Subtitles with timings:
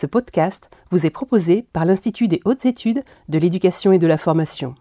[0.00, 4.16] Ce podcast vous est proposé par l'Institut des hautes études de l'éducation et de la
[4.16, 4.76] formation.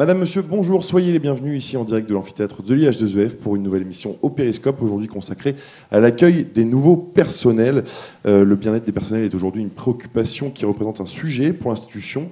[0.00, 3.62] Madame, Monsieur, bonjour, soyez les bienvenus ici en direct de l'amphithéâtre de l'IH2EF pour une
[3.62, 5.54] nouvelle émission au Périscope, aujourd'hui consacrée
[5.90, 7.84] à l'accueil des nouveaux personnels.
[8.26, 12.30] Euh, le bien-être des personnels est aujourd'hui une préoccupation qui représente un sujet pour l'institution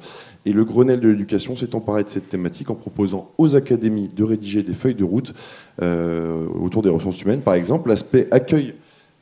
[0.49, 4.25] et le Grenelle de l'éducation s'est emparé de cette thématique en proposant aux académies de
[4.25, 5.35] rédiger des feuilles de route
[5.83, 7.43] euh, autour des ressources humaines.
[7.43, 8.75] Par exemple, l'aspect accueil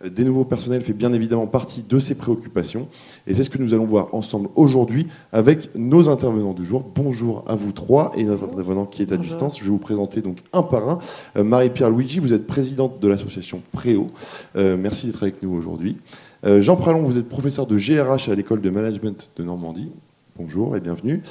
[0.05, 2.87] des nouveaux personnels fait bien évidemment partie de ces préoccupations.
[3.27, 6.85] Et c'est ce que nous allons voir ensemble aujourd'hui avec nos intervenants du jour.
[6.95, 9.59] Bonjour à vous trois et notre intervenant qui est à distance.
[9.59, 10.99] Je vais vous présenter donc un par un.
[11.37, 14.07] Euh, Marie-Pierre Luigi, vous êtes présidente de l'association Préo.
[14.55, 15.97] Euh, merci d'être avec nous aujourd'hui.
[16.45, 19.91] Euh, Jean Pralon, vous êtes professeur de GRH à l'école de management de Normandie.
[20.39, 21.23] Bonjour et bienvenue.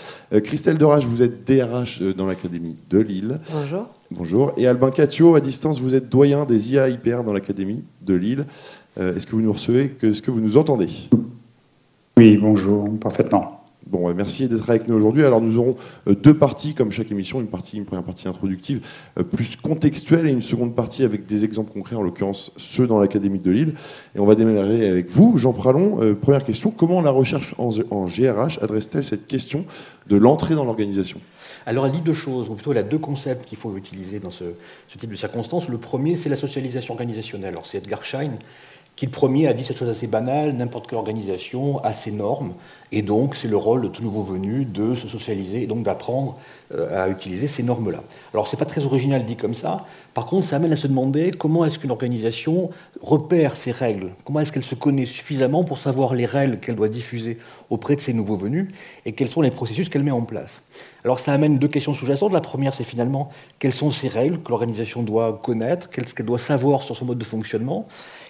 [0.44, 3.40] Christelle Derage, vous êtes DRH dans l'Académie de Lille.
[3.52, 3.88] Bonjour.
[4.10, 4.54] Bonjour.
[4.58, 8.46] Et Albin Catio, à distance, vous êtes doyen des IA IPR dans l'Académie de Lille.
[8.98, 9.96] Euh, est-ce que vous nous recevez?
[10.02, 10.90] Est-ce que vous nous entendez?
[12.18, 13.65] Oui, bonjour, parfaitement.
[13.88, 15.24] Bon, merci d'être avec nous aujourd'hui.
[15.26, 15.76] Alors, nous aurons
[16.08, 18.82] euh, deux parties, comme chaque émission, une, première partie introductive
[19.20, 23.00] euh, plus contextuelle et une seconde partie avec des exemples concrets, en l'occurrence ceux dans
[23.00, 23.74] l'Académie de Lille.
[24.16, 26.16] Et on va démarrer avec vous, Jean Pralon.
[26.20, 27.70] première question, comment la recherche en,
[28.06, 29.66] GRH adresse-t-elle cette question
[30.08, 31.20] de l'entrée dans l'organisation?
[31.68, 34.32] Alors, elle dit deux choses, ou plutôt elle a deux concepts qu'il faut utiliser dans
[34.32, 34.46] ce,
[34.88, 35.70] ce type de circonstances.
[35.70, 37.52] Le premier, c'est la socialisation organisationnelle.
[37.52, 38.32] Alors, c'est Edgar Schein
[38.96, 42.54] qui le premier a dit cette chose assez banale, n'importe quelle organisation a ses normes,
[42.92, 46.38] et donc c'est le rôle de tout nouveau venu de se socialiser et donc d'apprendre
[46.74, 48.00] euh, à utiliser ces normes-là.
[48.34, 49.78] Alors c'est pas très original dit comme ça,
[50.14, 52.70] par contre ça amène à se demander comment est-ce qu'une organisation
[53.02, 56.90] repère ses règles, comment est-ce qu'elle se connaît suffisamment pour savoir les règles qu'elle doit
[56.90, 57.38] diffuser
[57.70, 58.68] auprès de ses nouveaux venus,
[59.06, 60.62] et quels sont les processus qu'elle met en place?
[61.04, 62.34] Alors ça amène deux questions sous-jacentes.
[62.34, 66.40] La première, c'est finalement quelles sont ces règles que l'organisation doit connaître, qu'est-ce qu'elle doit
[66.40, 67.88] savoir sur son mode de fonctionnement,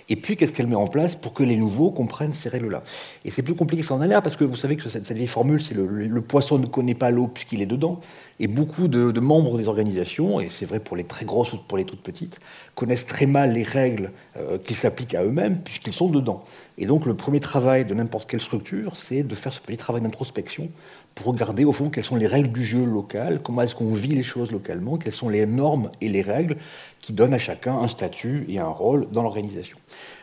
[0.08, 2.81] et puis, qu'est-ce qu'elle met en place pour que les nouveaux comprennent ces règles-là?
[3.24, 5.12] Et c'est plus compliqué que ça en a l'air, parce que vous savez que cette,
[5.12, 8.00] vieille formule, c'est le, poisson ne connaît pas l'eau puisqu'il est dedans.
[8.40, 11.78] Et beaucoup de, membres des organisations, et c'est vrai pour les très grosses ou pour
[11.78, 12.40] les toutes petites,
[12.75, 16.44] connaissent très mal les règles euh, qui s'appliquent à eux-mêmes puisqu'ils sont dedans.
[16.78, 20.02] Et donc, le premier travail de n'importe quelle structure, c'est de faire ce petit travail
[20.02, 20.69] d'introspection
[21.16, 24.14] pour regarder au fond quelles sont les règles du jeu local, comment est-ce qu'on vit
[24.14, 26.58] les choses localement, quelles sont les normes et les règles
[27.00, 29.78] qui donnent à chacun un statut et un rôle dans l'organisation.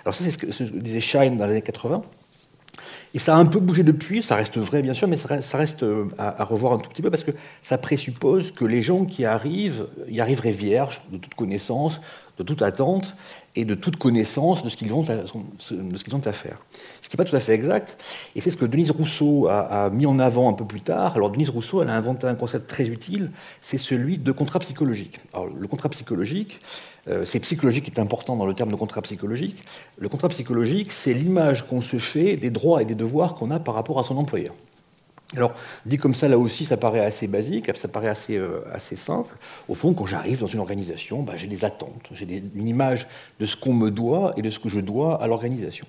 [0.05, 2.03] Alors ça, c'est ce que, disait Shine dans les années 80.
[3.15, 5.83] Et ça a un peu bougé depuis, ça reste vrai bien sûr, mais ça reste
[5.83, 9.27] euh, à, revoir un tout petit peu parce que ça présuppose que les gens qui
[9.27, 12.01] arrivent y arriveraient vierges de toute connaissance,
[12.39, 13.15] de toute attente
[13.55, 16.59] et de toute connaissance de ce qu'ils ont, à faire.
[17.03, 18.03] Ce qui n'est pas tout à fait exact,
[18.35, 21.17] et c'est ce que Denise Rousseau a, a, mis en avant un peu plus tard.
[21.17, 25.21] Alors Denise Rousseau, elle a inventé un concept très utile, c'est celui de contrat psychologique.
[25.35, 26.61] Alors le contrat psychologique,
[27.09, 29.63] euh, c'est psychologique qui est important dans le terme de contrat psychologique.
[29.99, 33.59] Le contrat psychologique, c'est l'image qu'on se fait des droits et des devoirs qu'on a
[33.59, 34.55] par rapport à son employeur.
[35.35, 35.55] Alors,
[35.87, 39.35] dit comme ça, là aussi, ça paraît assez basique, ça paraît assez, euh, simple.
[39.69, 43.07] Au fond, quand j'arrive dans une organisation, bah, j'ai des attentes, j'ai une image
[43.41, 45.87] de ce qu'on me doit et de ce que je dois à l'organisation.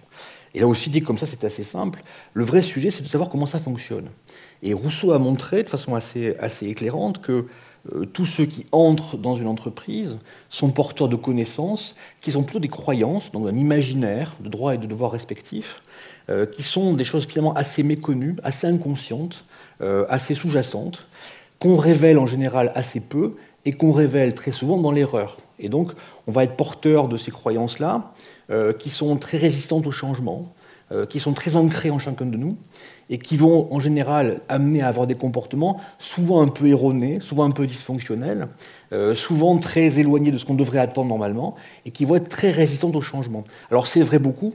[0.53, 2.01] Et là aussi, dit comme ça, c'est assez simple.
[2.33, 4.09] Le vrai sujet, c'est de savoir comment ça fonctionne.
[4.61, 7.47] Et Rousseau a montré de façon assez, éclairante que
[7.93, 10.17] euh, tous ceux qui entrent dans une entreprise
[10.49, 14.77] sont porteurs de connaissances qui sont plutôt des croyances, dans un imaginaire de droits et
[14.77, 15.81] de devoirs respectifs,
[16.29, 19.45] euh, qui sont des choses finalement assez méconnues, assez inconscientes,
[19.81, 21.07] euh, assez sous-jacentes,
[21.59, 23.35] qu'on révèle en général assez peu
[23.65, 25.37] et qu'on révèle très souvent dans l'erreur.
[25.59, 25.91] Et donc,
[26.27, 28.13] on va être porteur de ces croyances-là,
[28.77, 30.53] qui sont très résistantes au changement,
[31.09, 32.57] qui sont très ancrées en chacun de nous,
[33.09, 37.43] et qui vont en général amener à avoir des comportements souvent un peu erronés, souvent
[37.43, 38.47] un peu dysfonctionnels,
[38.91, 41.55] euh, souvent très éloignés de ce qu'on devrait attendre normalement,
[41.85, 43.43] et qui vont être très résistants au changement.
[43.69, 44.53] Alors c'est vrai beaucoup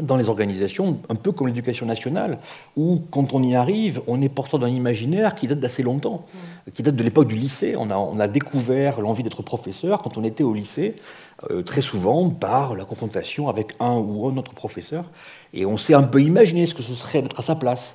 [0.00, 2.38] dans les organisations, un peu comme l'éducation nationale,
[2.76, 6.22] où quand on y arrive, on est porteur d'un imaginaire qui date d'assez longtemps,
[6.74, 7.74] qui date de l'époque du lycée.
[7.76, 10.94] On a, on a découvert l'envie d'être professeur quand on était au lycée,
[11.50, 15.10] euh, très souvent par la confrontation avec un ou un autre professeur.
[15.52, 17.94] Et on s'est un peu imaginé ce que ce serait d'être à sa place.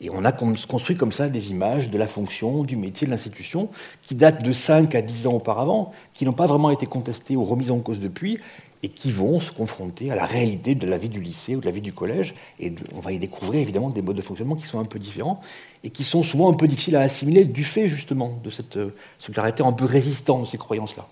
[0.00, 3.68] Et on a construit comme ça des images de la fonction, du métier, de l'institution,
[4.02, 7.44] qui datent de 5 à 10 ans auparavant, qui n'ont pas vraiment été contestées ou
[7.44, 8.38] remises en cause depuis,
[8.82, 11.66] et qui vont se confronter à la réalité de la vie du lycée ou de
[11.66, 12.34] la vie du collège.
[12.58, 15.40] Et on va y découvrir évidemment des modes de fonctionnement qui sont un peu différents,
[15.84, 18.78] et qui sont souvent un peu difficiles à assimiler du fait justement de cette,
[19.18, 21.06] ce caractère un peu résistant de ces croyances-là.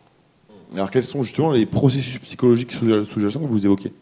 [0.74, 3.92] Alors quels sont justement les processus psychologiques sous-jacents que vous évoquez?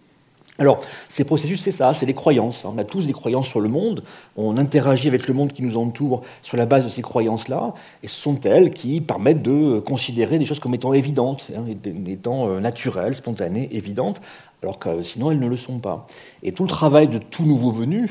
[0.58, 2.64] Alors, ces processus, c'est ça, c'est des croyances.
[2.64, 4.02] On a tous des croyances sur le monde,
[4.36, 8.08] on interagit avec le monde qui nous entoure sur la base de ces croyances-là, et
[8.08, 11.64] ce sont elles qui permettent de considérer des choses comme étant évidentes, hein,
[12.06, 14.22] étant euh, naturelles, spontanées, évidentes,
[14.62, 16.06] alors que sinon elles ne le sont pas.
[16.42, 18.08] Et tout le travail de tout nouveau venu, euh,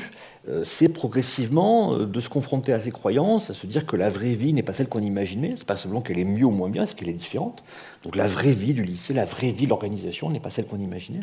[0.64, 4.34] c'est progressivement euh, de se confronter à ces croyances, à se dire que la vraie
[4.34, 6.86] vie n'est pas celle qu'on imaginait, c'est pas seulement qu'elle est mieux ou moins bien,
[6.86, 7.64] c'est qu'elle est différente.
[8.04, 10.78] Donc la vraie vie du lycée, la vraie vie de l'organisation n'est pas celle qu'on
[10.78, 11.20] imaginait.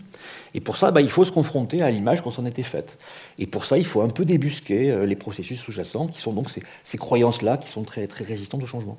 [0.54, 2.98] Et pour ça, bah, il faut se confronter à l'image qu'on s'en était faite.
[3.40, 6.50] Et pour ça, il faut un peu débusquer euh, les processus sous-jacents, qui sont donc
[6.50, 8.98] ces, ces croyances-là, qui sont très, très résistantes au changement.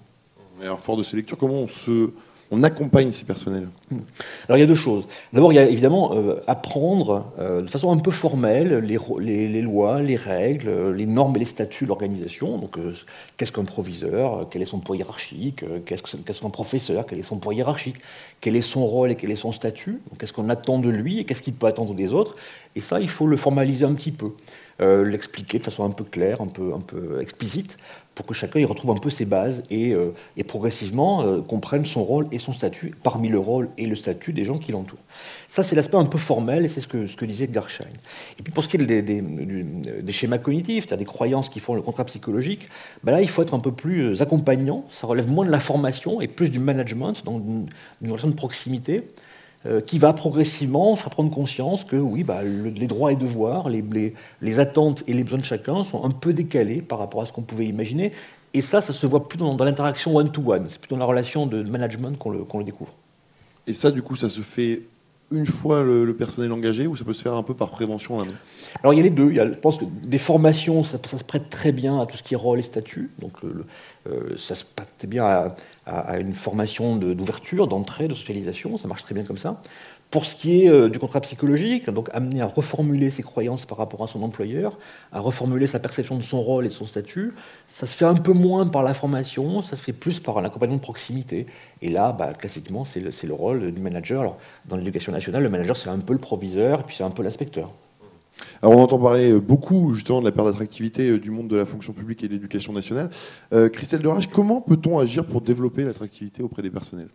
[0.62, 2.10] alors, fort de ces lectures, comment on se
[2.50, 3.98] on accompagne ces personnels hmm.
[4.48, 5.06] Alors il y a deux choses.
[5.32, 10.00] D'abord, il y a évidemment euh, apprendre euh, de façon un peu formelle les, lois,
[10.00, 12.58] les règles, euh, les normes et les statuts de l'organisation.
[12.58, 12.78] Donc
[13.36, 17.54] qu'est-ce qu'un proviseur Quel est son poids hiérarchique Qu'est-ce qu'un professeur Quel est son poids
[17.54, 17.96] hiérarchique
[18.40, 21.24] Quel est son rôle et quel est son statut Qu'est-ce qu'on attend de lui et
[21.24, 22.36] qu'est-ce qu'il peut attendre des autres
[22.76, 24.32] Et ça, il faut le formaliser un petit peu.
[24.80, 27.78] l'expliquer de façon un peu claire, un peu, un peu explicite,
[28.14, 30.12] pour que chacun y retrouve un peu ses bases et, euh,
[30.46, 34.44] progressivement euh, comprenne son rôle et son statut parmi le rôle et le statut des
[34.44, 34.98] gens qui l'entourent.
[35.48, 37.86] Ça, c'est l'aspect un peu formel et c'est ce que, ce que disait Garschein.
[38.38, 42.04] Et puis pour ce qui est des, schémas cognitifs, des croyances qui font le contrat
[42.04, 42.68] psychologique,
[43.02, 44.84] ben là, il faut être un peu plus euh, accompagnant.
[44.90, 47.66] Ça relève moins de la formation et plus du management, donc d'une
[48.10, 49.02] relation de proximité.
[49.66, 53.82] Euh, qui va progressivement faire prendre conscience que oui, bah, les droits et devoirs, les,
[54.42, 57.32] les, attentes et les besoins de chacun sont un peu décalés par rapport à ce
[57.32, 58.12] qu'on pouvait imaginer.
[58.52, 60.66] Et ça, ça se voit plus dans, l'interaction one-to-one.
[60.68, 62.92] C'est plutôt dans la relation de management qu'on le, le, découvre.
[63.66, 64.82] Et ça, du coup, ça se fait
[65.30, 68.18] une fois le, personnel engagé ou ça peut se faire un peu par prévention
[68.82, 69.30] Alors il y a les deux.
[69.30, 72.18] Il y a, je pense que des formations, ça, se prête très bien à tout
[72.18, 73.10] ce qui est rôle et statut.
[73.18, 75.54] Donc euh, ça se prête bien à,
[75.86, 78.76] à, une formation d'ouverture, d'entrée, de socialisation.
[78.78, 79.60] Ça marche très bien comme ça.
[80.10, 83.78] Pour ce qui est euh, du contrat psychologique, donc amener à reformuler ses croyances par
[83.78, 84.78] rapport à son employeur,
[85.12, 87.34] à reformuler sa perception de son rôle et de son statut,
[87.68, 90.76] ça se fait un peu moins par la formation, ça se fait plus par l'accompagnement
[90.76, 91.46] de proximité.
[91.82, 94.36] Et là, bah, classiquement, c'est le, le, rôle du manager.
[94.66, 97.22] Dans l'éducation nationale, le manager, c'est un peu le proviseur, et puis c'est un peu
[97.22, 97.72] l'inspecteur.
[98.62, 101.56] Alors on entend parler euh, beaucoup justement de la perte d'attractivité euh, du monde de
[101.56, 103.10] la fonction publique et de l'éducation nationale.
[103.52, 107.08] Euh, Christelle Derage, comment peut-on agir pour développer l'attractivité auprès des personnels?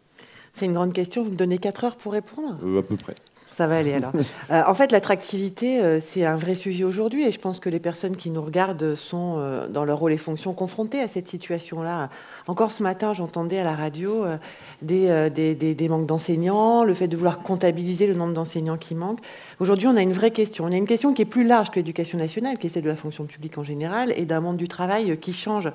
[0.54, 1.24] C'est une grande question.
[1.24, 2.58] Vous me donnez 4 heures pour répondre?
[2.78, 3.16] À peu près.
[3.60, 4.14] Ça va aller alors.
[4.52, 7.80] Euh, en fait, l'attractivité, euh, c'est un vrai sujet aujourd'hui et je pense que les
[7.80, 12.10] personnes qui nous regardent sont, euh, dans leur rôle et fonction, confrontées à cette situation-là.
[12.48, 14.26] Encore ce matin, j'entendais à la radio
[14.82, 19.22] des, des, des, manques d'enseignants, le fait de vouloir comptabiliser le nombre d'enseignants qui manquent.
[19.60, 20.66] Aujourd'hui, on a une vraie question.
[20.66, 22.90] On a une question qui est plus large que l'éducation nationale, qui est celle de
[22.90, 25.70] la fonction publique en général et d'un monde du travail qui change.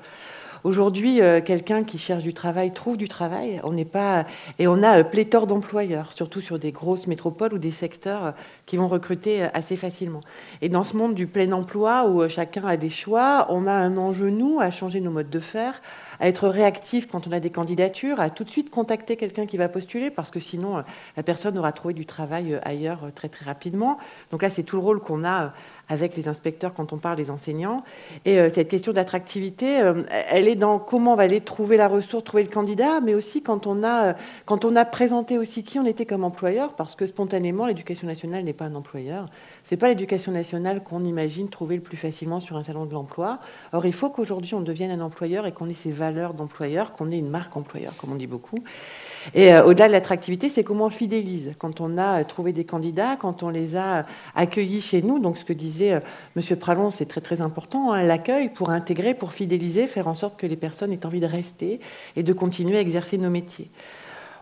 [0.65, 3.61] Aujourd'hui, euh, quelqu'un qui cherche du travail trouve du travail.
[3.63, 4.25] On n'est pas
[4.57, 8.31] et on a euh, pléthore d'employeurs, surtout sur des grosses métropoles ou des secteurs euh,
[8.65, 10.21] qui vont recruter assez facilement.
[10.63, 13.95] Et dans ce monde du plein emploi où chacun a des choix, on a un
[13.95, 15.83] enjeu nous à changer nos modes de faire,
[16.19, 19.57] à être réactif quand on a des candidatures, à tout de suite contacter quelqu'un qui
[19.57, 20.83] va postuler parce que sinon
[21.15, 23.99] la personne aura trouvé du travail ailleurs très très rapidement.
[24.31, 25.53] Donc là, c'est tout le rôle qu'on a
[25.89, 27.83] avec les inspecteurs quand on parle des enseignants.
[28.25, 31.87] Et euh, cette question d'attractivité, euh, elle est dans comment on va aller trouver la
[31.87, 34.13] ressource, trouver le candidat, mais aussi quand on a, euh,
[34.45, 38.43] quand on a présenté aussi qui on était comme employeur, parce que spontanément, l'éducation nationale
[38.43, 39.27] n'est pas un employeur.
[39.63, 43.39] C'est pas l'éducation nationale qu'on imagine trouver le plus facilement sur un salon de l'emploi.
[43.73, 47.11] Or, il faut qu'aujourd'hui on devienne un employeur et qu'on ait ses valeurs d'employeur, qu'on
[47.11, 48.63] ait une marque employeur, comme on dit beaucoup.
[49.33, 51.53] Et euh, au-delà de l'attractivité, c'est comment on fidélise.
[51.57, 54.03] Quand on a euh, trouvé des candidats, quand on les a euh,
[54.35, 56.01] accueillis chez nous, donc ce que disait
[56.35, 56.57] M.
[56.57, 60.47] Pralon, c'est très très important, hein, l'accueil pour intégrer, pour fidéliser, faire en sorte que
[60.47, 61.79] les personnes aient envie de rester
[62.15, 63.69] et de continuer à exercer nos métiers.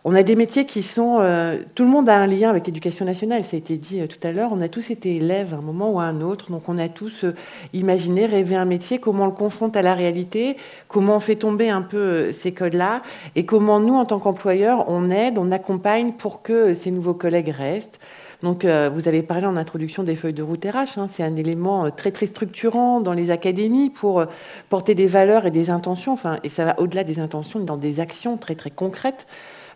[0.05, 1.19] On a des métiers qui sont...
[1.22, 4.07] Euh, tout le monde a un lien avec l'éducation nationale, ça a été dit euh,
[4.07, 4.50] tout à l'heure.
[4.51, 6.51] On a tous été élèves à un moment ou à un autre.
[6.51, 7.33] Donc on a tous euh,
[7.72, 10.57] imaginé, rêvé un métier, comment on le confronte à la réalité,
[10.89, 13.01] comment on fait tomber un peu ces codes-là,
[13.38, 17.53] et comment nous, en tant qu'employeurs, on aide, on accompagne pour que ces nouveaux collègues
[17.57, 18.00] restent?
[18.41, 20.98] Donc, vous avez parlé en introduction des feuilles de route RH.
[21.00, 21.07] Hein.
[21.07, 24.25] c'est un élément très très structurant dans les académies pour
[24.67, 26.12] porter des valeurs et des intentions.
[26.12, 29.25] Enfin, et ça va au-delà des intentions, dans des actions très très concrètes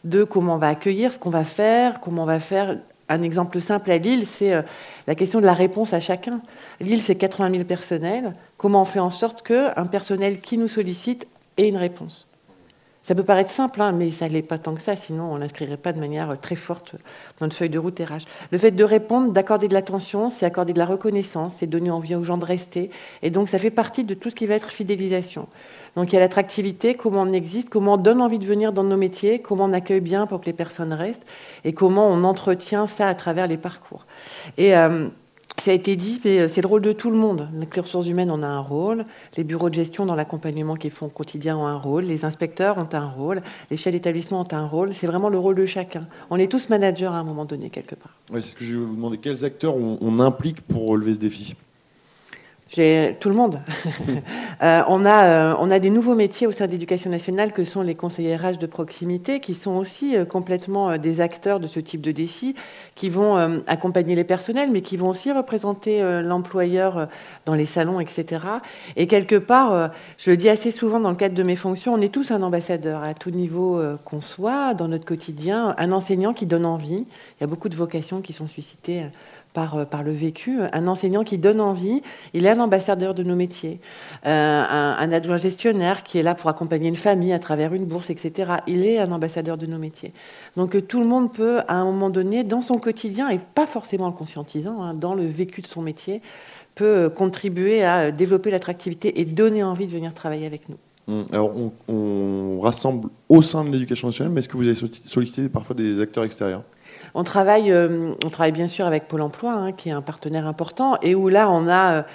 [0.03, 2.77] de comment on va accueillir, ce qu'on va faire, comment on va faire.
[3.09, 4.61] Un exemple simple à Lille, c'est euh,
[5.07, 6.41] la question de la réponse à chacun.
[6.81, 8.33] Lille, c'est 80 000 personnels.
[8.57, 11.25] Comment on fait en sorte qu'un personnel qui nous sollicite
[11.55, 12.27] ait une réponse?
[13.07, 15.37] Ça peut paraître simple, hein, mais ça ne l'est pas tant que ça, sinon on
[15.37, 16.95] l'inscrirait pas de manière très forte
[17.39, 18.27] dans une feuille de route RH.
[18.51, 22.15] Le fait de répondre, d'accorder de l'attention, c'est accorder de la reconnaissance, c'est donner envie
[22.15, 22.89] aux gens de rester.
[23.21, 25.47] Et donc ça fait partie de tout ce qui va être fidélisation.
[25.97, 28.83] Donc il y a l'attractivité, comment on existe, comment on donne envie de venir dans
[28.83, 31.25] nos métiers, comment on accueille bien pour que les personnes restent,
[31.65, 34.05] et comment on entretient ça à travers les parcours.
[34.59, 35.07] Et euh,
[35.57, 37.49] ça a été dit, mais euh, c'est le rôle de tout le monde.
[37.59, 39.05] Les ressources humaines ont un rôle,
[39.37, 42.77] les bureaux de gestion dans l'accompagnement qu'ils font au quotidien ont un rôle, les inspecteurs
[42.77, 44.93] ont un rôle, les chefs d'établissement ont un rôle.
[44.93, 46.05] C'est vraiment le rôle de chacun.
[46.29, 48.13] On est tous managers à un moment donné, quelque part.
[48.31, 49.17] Oui, c'est ce que je vais vous demander.
[49.17, 51.55] Quels acteurs on implique pour relever ce défi?
[52.69, 53.59] Tout le monde.
[54.63, 57.63] Euh, on, a, euh, on a des nouveaux métiers au sein de l'éducation nationale que
[57.63, 61.79] sont les conseillers RH de proximité, qui sont aussi euh, complètement des acteurs de ce
[61.79, 62.55] type de défi,
[62.95, 67.07] qui vont accompagner les personnels, mais qui vont aussi représenter l'employeur
[67.45, 68.41] dans les salons, etc.
[68.95, 72.01] Et quelque part, je le dis assez souvent dans le cadre de mes fonctions, on
[72.01, 76.47] est tous un ambassadeur à tout niveau qu'on soit dans notre quotidien, un enseignant qui
[76.47, 77.05] donne envie.
[77.05, 79.03] Il y a beaucoup de vocations qui sont suscitées
[79.57, 80.59] euh, par, le vécu.
[80.71, 82.01] Un enseignant qui donne envie,
[82.33, 83.79] il est un ambassadeur de nos métiers.
[84.25, 88.09] Euh, un, adjoint gestionnaire qui est là pour accompagner une famille à travers une bourse,
[88.09, 88.51] etc.
[88.67, 90.13] Il est un ambassadeur de nos métiers.
[90.55, 93.65] Donc euh, tout le monde peut, à un moment donné, dans son quotidien, et pas
[93.65, 96.21] forcément le conscientisant, hein, dans le vécu de son métier,
[96.75, 100.77] peut contribuer à développer l'attractivité et donner envie de venir travailler avec nous.
[101.07, 104.75] Hum, alors, on, on rassemble au sein de l'éducation nationale, mais est-ce que vous avez
[104.75, 106.63] sollicité parfois des acteurs extérieurs?
[107.17, 110.45] On travaille, euh, on travaille bien sûr avec Pôle Emploi, hein, qui est un partenaire
[110.45, 112.05] important, et où là, on a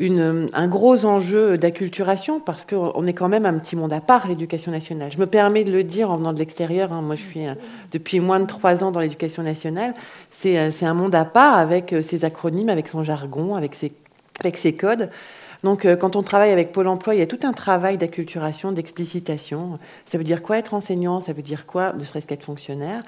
[0.00, 4.28] euh, un gros enjeu d'acculturation, parce qu'on est quand même un petit monde à part,
[4.28, 5.10] l'éducation nationale.
[5.10, 6.92] Je me permets de le dire en venant de l'extérieur.
[6.92, 7.02] Hein.
[7.02, 7.54] moi, je suis euh,
[7.90, 9.94] depuis moins de trois ans dans l'éducation nationale.
[10.30, 15.10] C'est un monde à part, avec ses acronymes, avec son jargon, avec ses codes.
[15.64, 19.78] Donc, quand on travaille avec Pôle emploi, il y a tout un travail d'acculturation, d'explicitation.
[20.06, 21.20] Ça veut dire quoi être enseignant?
[21.20, 23.02] Ça veut dire quoi, ne serait-ce qu'être fonctionnaire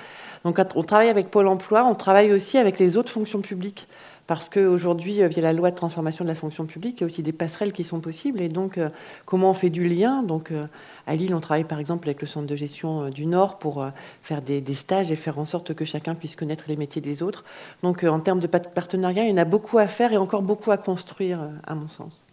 [0.45, 3.89] donc on travaille avec Pôle Emploi, on travaille aussi avec les autres fonctions publiques.
[4.27, 7.07] Parce qu'aujourd'hui, euh, via la loi de transformation de la fonction publique, il y a
[7.07, 8.41] aussi des passerelles qui sont possibles.
[8.41, 8.89] Et donc, euh,
[9.27, 10.23] comment on fait du lien?
[10.23, 10.67] Donc, euh,
[11.07, 13.87] à Lille, on travaille par exemple avec le centre de gestion du Nord pour
[14.23, 17.23] faire des, des, stages et faire en sorte que chacun puisse connaître les métiers des
[17.23, 17.45] autres.
[17.83, 20.71] Donc, en termes de partenariat, il y en a beaucoup à faire et encore beaucoup
[20.71, 22.24] à construire, à mon sens.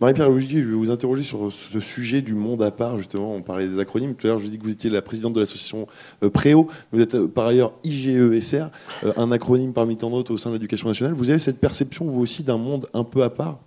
[0.00, 3.32] Marie-Pierre Lougier, je vais vous interroger sur ce sujet du monde à part, justement.
[3.32, 4.14] On parlait des acronymes.
[4.14, 5.86] Tout à l'heure, je dis que vous étiez la présidente de l'association
[6.22, 6.68] euh, Préau.
[6.92, 8.66] Vous êtes euh, par ailleurs IGESR,
[9.04, 11.14] euh, un acronyme parmi tant d'autres au sein de l'éducation nationale.
[11.14, 13.60] Vous avez cette perception, vous aussi, d'un monde un peu à part?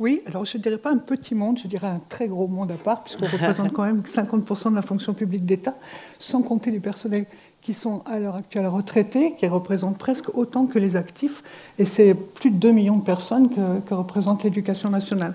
[0.00, 2.70] Oui, alors je ne dirais pas un petit monde, je dirais un très gros monde
[2.72, 5.74] à part, puisqu'on représente quand même 50% de la fonction publique d'État,
[6.18, 7.26] sans compter les personnels
[7.64, 11.42] qui sont à l'heure actuelle retraités, qui représentent presque autant que les actifs,
[11.78, 15.32] et c'est plus de 2 millions de personnes que, représente l'éducation nationale.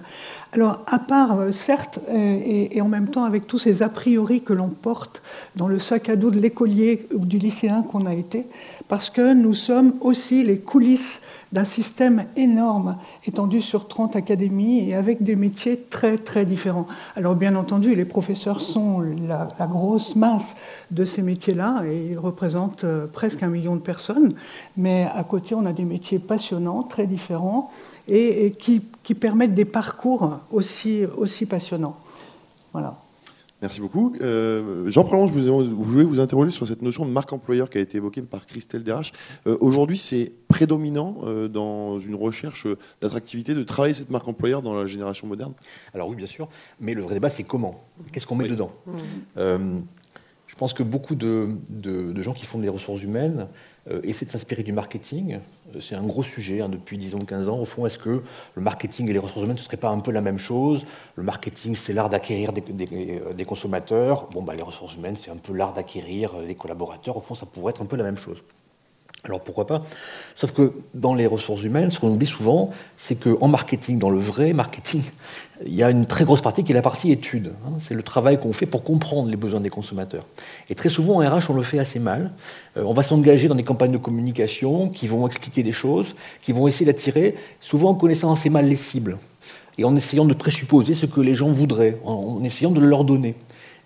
[0.51, 4.41] Alors, à part, euh, certes, et, et, en même temps avec tous ces a priori
[4.41, 5.23] que l'on porte
[5.55, 8.45] dans le sac à dos de l'écolier ou du lycéen qu'on a été,
[8.89, 14.95] parce que nous sommes aussi les coulisses d'un système énorme étendu sur 30 académies et
[14.95, 16.87] avec des métiers très très différents.
[17.15, 20.55] Alors bien entendu, les professeurs sont la, grosse masse
[20.91, 24.33] de ces métiers-là et ils représentent euh, presque un million de personnes,
[24.75, 27.71] mais à côté on a des métiers passionnants, très différents
[28.07, 31.95] et, qui, qui, permettent des parcours aussi, aussi passionnants.
[32.73, 32.95] Voilà.
[33.61, 34.15] Merci beaucoup.
[34.21, 37.77] Euh, Jean Pralonge, vous, vous voulez vous interroger sur cette notion de marque employeur qui
[37.77, 39.11] a été évoquée par Christelle Derache.
[39.47, 42.67] Euh, aujourd'hui, c'est prédominant euh, dans une recherche
[43.01, 45.53] d'attractivité de travailler cette marque employeur dans la génération moderne?
[45.93, 46.47] Alors oui, bien sûr.
[46.79, 47.83] Mais le vrai débat, c'est comment?
[48.13, 48.71] Qu'est-ce qu'on met dedans?
[49.35, 49.81] Mmh.
[50.49, 53.45] Je pense que beaucoup de, de, gens qui font des ressources humaines euh,
[54.03, 55.39] essayer de s'inspirer du marketing.
[55.75, 57.59] Euh, c'est un gros sujet hein, depuis, disons, 15 ans.
[57.59, 58.21] Au fond, est-ce que
[58.55, 60.85] le marketing et les ressources humaines, ce ne serait pas un peu la même chose?
[61.15, 64.27] Le marketing, c'est l'art d'acquérir des, des, consommateurs.
[64.31, 67.17] Bon, bah, les ressources humaines, c'est un peu l'art d'acquérir des collaborateurs.
[67.17, 68.41] Au fond, ça pourrait être un peu la même chose.
[69.25, 69.81] Alors pourquoi pas?
[70.33, 74.19] Sauf que dans les ressources humaines, ce qu'on oublie souvent, c'est qu'en marketing, dans le
[74.19, 75.01] vrai marketing,
[75.65, 77.51] il y a une très grosse partie qui est la partie étude.
[77.65, 77.71] Hein.
[77.79, 80.25] C'est le travail qu'on fait pour comprendre les besoins des consommateurs.
[80.69, 82.31] Et très souvent, en RH, on le fait assez mal.
[82.77, 86.51] Euh, on va s'engager dans des campagnes de communication qui vont expliquer des choses, qui
[86.51, 89.17] vont essayer d'attirer, souvent en connaissant assez mal les cibles,
[89.77, 93.35] et en essayant de présupposer ce que les gens voudraient, en essayant de leur donner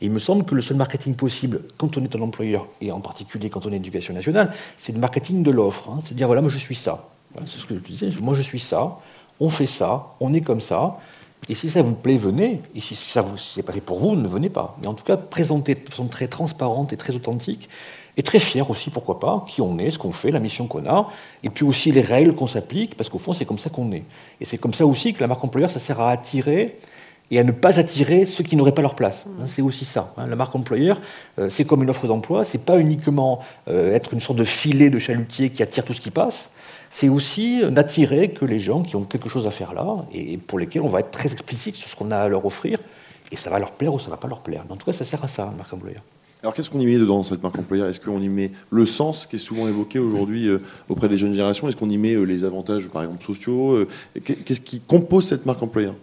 [0.04, 3.00] il me semble que le seul marketing possible quand on est un employeur, et en
[3.00, 5.90] particulier quand on est éducation nationale, c'est le marketing de l'offre.
[5.90, 6.02] Hein.
[6.06, 7.08] C'est dire, voilà, moi je suis ça.
[7.46, 8.10] c'est ce que je disais.
[8.20, 8.98] Moi je suis ça,
[9.40, 11.00] on fait ça, on est comme ça.
[11.50, 12.62] Et si ça vous plaît, venez.
[12.76, 14.78] Et si ça vous c'est pas fait pour vous, ne venez pas.
[14.82, 17.70] Mais en tout cas, présenter de façon très transparente et très authentique,
[18.16, 20.86] et très fier aussi, pourquoi pas, qui on est, ce qu'on fait, la mission qu'on
[20.86, 21.10] a,
[21.44, 24.04] et puis aussi les règles qu'on s'applique, parce qu'au fond, c'est comme ça qu'on est.
[24.40, 26.78] Et c'est comme ça aussi que la marque employeur, ça sert à attirer
[27.32, 29.26] et à ne pas attirer ceux qui n'auraient pas leur place.
[29.42, 30.14] Hein, c'est aussi ça.
[30.18, 30.28] Hein.
[30.28, 31.02] La marque employeur,
[31.40, 34.92] euh, c'est comme une offre d'emploi, c'est pas uniquement euh, être une sorte de filet
[34.92, 36.50] de chalutier qui attire tout ce qui passe,
[36.94, 40.60] c'est aussi n'attirer que les gens qui ont quelque chose à faire là et pour
[40.60, 42.80] lesquels on va être très explicite sur ce qu'on a à leur offrir
[43.32, 44.64] et ça va leur plaire ou ça va pas leur plaire.
[44.70, 46.02] en tout cas, ça sert à ça, la marque employeur.
[46.44, 48.86] Alors qu'est-ce qu'on y met dedans dans cette marque employeur Est-ce qu'on y met le
[48.86, 51.68] sens qui est souvent évoqué aujourd'hui euh, auprès des jeunes générations?
[51.68, 53.88] Est-ce qu'on y met les avantages, par exemple, sociaux
[54.24, 55.96] Qu'est-ce qui compose cette marque employeur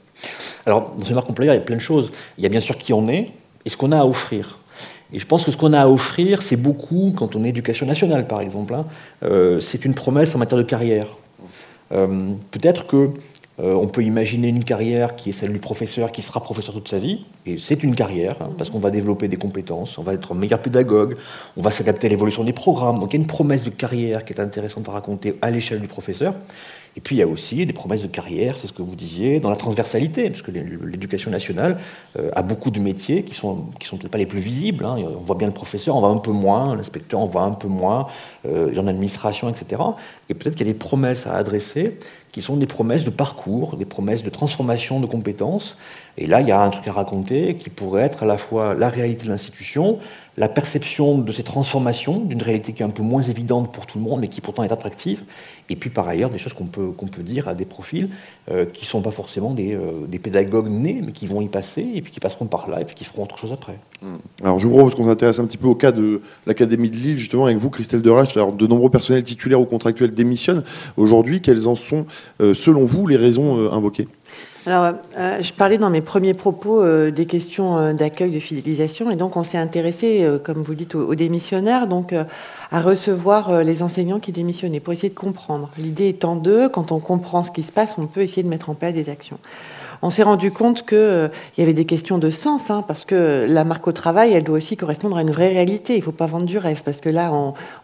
[0.66, 2.10] alors, dans ce marque employeur, il y a plein de choses.
[2.38, 3.30] Il y a bien sûr qui on est
[3.64, 4.59] et ce qu'on a à offrir.
[5.12, 7.86] Et je pense que ce qu'on a à offrir, c'est beaucoup, quand on est éducation
[7.86, 8.86] nationale par exemple, hein,
[9.24, 11.06] euh, c'est une promesse en matière de carrière.
[11.92, 13.10] Euh, peut-être que
[13.62, 16.88] euh, on peut imaginer une carrière qui est celle du professeur, qui sera professeur toute
[16.88, 20.14] sa vie, et c'est une carrière, hein, parce qu'on va développer des compétences, on va
[20.14, 21.16] être meilleur pédagogue,
[21.56, 22.98] on va s'adapter à l'évolution des programmes.
[22.98, 25.80] Donc il y a une promesse de carrière qui est intéressante à raconter à l'échelle
[25.80, 26.34] du professeur.
[27.00, 29.40] Et puis il y a aussi des promesses de carrière, c'est ce que vous disiez,
[29.40, 31.78] dans la transversalité, parce que l'éducation nationale
[32.18, 34.84] euh, a beaucoup de métiers qui sont sont peut-être pas les plus visibles.
[34.84, 34.96] Hein.
[34.98, 37.68] On voit bien le professeur, on voit un peu moins, l'inspecteur, on voit un peu
[37.68, 38.06] moins,
[38.46, 39.80] euh, en administration, etc.
[40.28, 41.96] Et peut-être qu'il y a des promesses à adresser
[42.32, 45.78] qui sont des promesses de parcours, des promesses de transformation de compétences.
[46.18, 48.74] Et là, il y a un truc à raconter qui pourrait être à la fois
[48.74, 49.98] la réalité de l'institution,
[50.36, 53.98] la perception de ces transformations, d'une réalité qui est un peu moins évidente pour tout
[53.98, 55.22] le monde, mais qui pourtant est attractive,
[55.68, 58.08] et puis par ailleurs des choses qu'on peut, qu'on peut dire à des profils
[58.50, 61.48] euh, qui ne sont pas forcément des, euh, des, pédagogues nés, mais qui vont y
[61.48, 63.78] passer, et puis qui passeront par là, et puis qui feront autre chose après.
[64.02, 64.06] Mmh.
[64.42, 67.18] Alors je vous propose qu'on s'intéresse un petit peu au cas de l'Académie de Lille,
[67.18, 68.36] justement avec vous, Christelle Derache.
[68.36, 70.64] Alors de nombreux personnels titulaires ou contractuels démissionnent.
[70.96, 72.06] Aujourd'hui, quelles en sont,
[72.40, 74.08] euh, selon vous, les raisons invoquées?
[74.66, 79.42] Alors, je parlais dans mes premiers propos des questions d'accueil, de fidélisation, et donc on
[79.42, 81.86] s'est intéressé, comme vous dites, aux, démissionnaires.
[81.86, 82.14] Donc,
[82.70, 85.70] à recevoir euh, les enseignants qui démissionnaient pour essayer de comprendre.
[85.78, 88.70] L'idée étant de, quand on comprend ce qui se passe, on peut essayer de mettre
[88.70, 89.38] en place des actions.
[90.02, 93.44] On s'est rendu compte qu'il euh, y avait des questions de sens, hein, parce que
[93.46, 95.94] la marque au travail, elle doit aussi correspondre à une vraie réalité.
[95.94, 97.32] Il ne faut pas vendre du rêve, parce que là,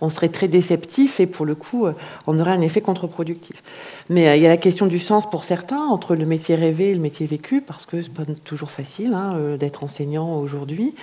[0.01, 1.93] on, serait très déceptif et pour le coup, euh,
[2.27, 3.63] on aurait un effet contre-productif.
[4.09, 6.91] Mais euh, il y a la question du sens pour certains, entre le métier rêvé
[6.91, 10.95] et le métier vécu, parce que c'est pas toujours facile hein, euh, d'être enseignant aujourd'hui.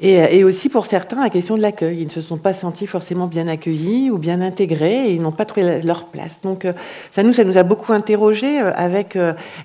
[0.00, 1.98] Et, euh, et, aussi pour certains, la question de l'accueil.
[2.00, 5.32] Ils ne se sont pas sentis forcément bien accueillis ou bien intégrés et ils n'ont
[5.32, 6.40] pas trouvé leur place.
[6.42, 6.66] Donc
[7.12, 9.18] ça nous, ça nous a beaucoup interrogés avec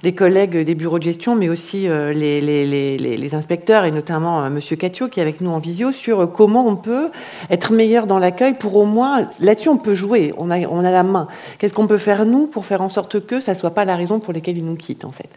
[0.03, 5.19] les collègues des bureaux de gestion, mais aussi les inspecteurs et notamment Monsieur Catio qui
[5.19, 7.09] est avec nous en visio sur comment on peut
[7.50, 10.91] être meilleur dans l'accueil pour au moins, là-dessus on peut jouer, on a, on a
[10.91, 11.27] la main.
[11.58, 13.97] Qu'est-ce qu'on peut faire nous pour faire en sorte que ça ne soit pas la
[13.97, 15.29] raison pour laquelle ils nous quittent, en fait.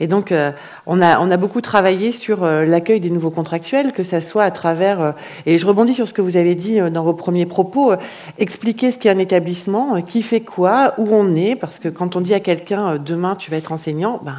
[0.00, 0.50] Et donc, euh,
[0.86, 4.42] on, a, on a beaucoup travaillé sur euh, l'accueil des nouveaux contractuels, que ça soit
[4.42, 5.12] à travers, euh,
[5.46, 7.92] et je rebondis sur ce que vous avez dit dans vos premiers propos,
[8.38, 12.20] expliquer ce qu'est un établissement, qui fait quoi, où on est, parce que quand on
[12.20, 14.34] dit à quelqu'un, demain tu vas être enseignant, ben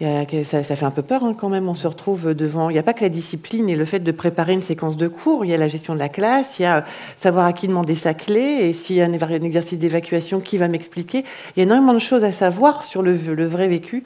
[0.00, 1.68] ça, fait un peu peur hein, quand même.
[1.68, 2.70] On se retrouve devant.
[2.70, 5.08] Il n'y a pas que la discipline et le fait de préparer une séquence de
[5.08, 5.44] cours.
[5.44, 6.58] Il y a la gestion de la classe.
[6.58, 6.84] Il y a
[7.16, 8.58] savoir à qui demander sa clé.
[8.62, 11.98] Et s'il y a un, exercice d'évacuation, qui va m'expliquer Il y a énormément de
[11.98, 14.04] choses à savoir sur le, vrai vécu.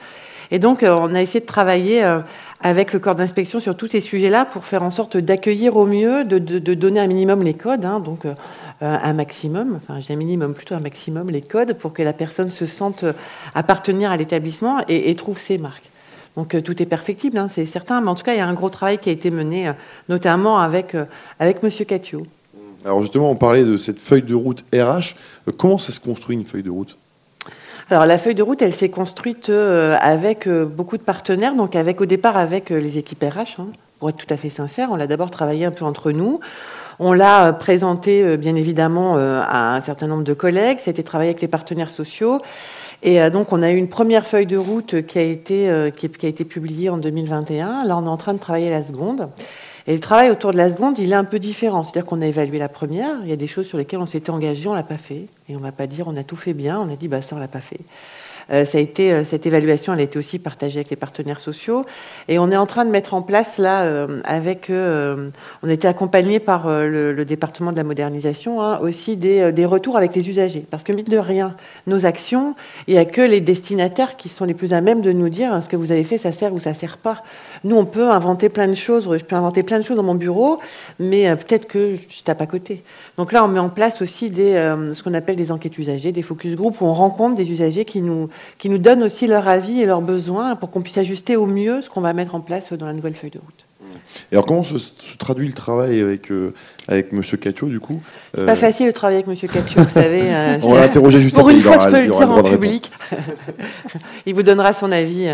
[0.51, 2.21] Et donc, euh, on a essayé de travailler euh,
[2.61, 6.25] avec le corps d'inspection sur tous ces sujets-là pour faire en sorte d'accueillir au mieux,
[6.25, 6.39] de,
[6.75, 7.85] donner un minimum les codes.
[7.85, 8.01] Hein.
[8.01, 8.35] donc, euh,
[8.81, 12.51] un maximum, enfin j'ai un minimum, plutôt un maximum, les codes pour que la personne
[12.51, 13.05] se sente
[13.55, 15.91] appartenir à l'établissement et, trouve ses marques.
[16.37, 18.47] Donc euh, tout est perfectible, hein, c'est certain, mais en tout cas il y a
[18.47, 19.73] un gros travail qui a été mené, euh,
[20.09, 21.05] notamment avec, euh,
[21.39, 21.71] avec M.
[21.87, 22.27] Catio.
[22.85, 25.15] Alors justement, on parlait de cette feuille de route RH.
[25.57, 26.99] Comment ça se construit une feuille de route?
[27.89, 32.07] Alors la feuille de route, elle s'est construite avec beaucoup de partenaires, donc avec au
[32.07, 33.61] départ avec les équipes RH.
[33.61, 36.41] Hein, pour être tout à fait sincère, on l'a d'abord travaillé un peu entre nous.
[36.99, 40.93] On l'a présenté euh, bien évidemment euh, à un certain nombre de collègues, ça a
[40.93, 42.41] été travaillé avec les partenaires sociaux.
[43.03, 46.27] Et euh, donc, on a eu une première feuille de route qui a été, qui
[46.27, 47.85] a été publiée en 2021.
[47.85, 49.29] Là, on est en train de travailler la seconde.
[49.87, 51.83] Et le travail autour de la seconde, il est un peu différent.
[51.83, 53.17] C'est-à-dire qu'on a évalué la première.
[53.23, 55.27] Il y a des choses sur lesquelles on s'était engagé, on l'a pas fait.
[55.49, 56.81] Et on va pas dire on a tout fait bien.
[56.81, 57.81] On a dit bah ça on l'a pas fait.
[58.51, 61.41] Euh, ça a été, euh, cette évaluation, elle a été aussi partagée avec les partenaires
[61.41, 61.85] sociaux.
[62.29, 64.71] Et on est en train de mettre en place, là, euh, avec.
[64.71, 70.15] on été accompagné par le, département de la modernisation, hein, aussi des, des, retours avec
[70.15, 70.65] les usagers.
[70.71, 71.55] Parce que, mine de rien,
[71.87, 72.55] nos actions,
[72.87, 75.53] il n'y a que les destinataires qui sont les plus à même de nous dire
[75.53, 77.23] hein, ce que vous avez fait, ça sert ou ça sert pas.
[77.65, 79.09] Nous, on peut inventer plein de choses.
[79.17, 80.59] Je peux inventer plein de choses dans mon bureau,
[80.99, 82.83] mais peut-être que je tape à côté.
[83.17, 84.53] Donc là, on met en place aussi des,
[84.93, 88.03] ce qu'on appelle des enquêtes usagers, des focus group, où on rencontre des usagers qui
[88.03, 91.47] nous, qui nous donnent aussi leur avis et leurs besoins pour qu'on puisse ajuster au
[91.47, 93.65] mieux ce qu'on va mettre en place dans la nouvelle feuille de route.
[94.31, 96.53] Et alors comment se, traduit le travail avec, euh,
[96.89, 97.23] avec M.
[97.23, 98.01] Caccio du coup
[98.35, 99.49] C'est pas euh, facile de travailler avec M.
[99.49, 100.23] Caccio, vous savez.
[100.35, 102.91] Euh, On va l'interroger juste Pour une fois, je peux le dire en public.
[104.27, 105.29] il vous donnera son avis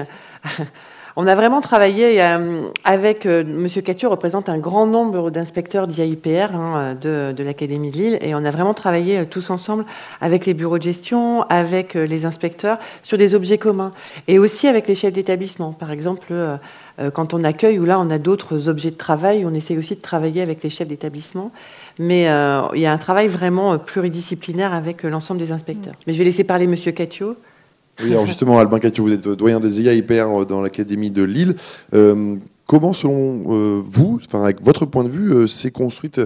[1.16, 3.46] On a vraiment travaillé euh, avec M.
[3.48, 8.34] Monsieur Catu représente un grand nombre d'inspecteurs d'IAIPR hein, de, de l'Académie de Lille et
[8.34, 9.84] on a vraiment travaillé tous ensemble
[10.20, 13.92] avec les bureaux de gestion, avec les inspecteurs sur des objets communs
[14.28, 15.72] et aussi avec les chefs d'établissement.
[15.72, 16.32] Par exemple,
[17.12, 20.00] quand on accueille ou là on a d'autres objets de travail, on essaie aussi de
[20.00, 21.50] travailler avec les chefs d'établissement.
[21.98, 25.94] Mais il y a un travail vraiment pluridisciplinaire avec l'ensemble des inspecteurs.
[26.06, 27.36] Mais je vais laisser parler Monsieur Catio.
[28.02, 31.54] Oui, alors justement, Albin Catio, vous êtes doyen des IAIPR dans l'Académie de Lille.
[31.94, 32.36] Euh,
[32.66, 36.20] comment, selon euh, vous, enfin, avec votre point de vue, euh, s'est construite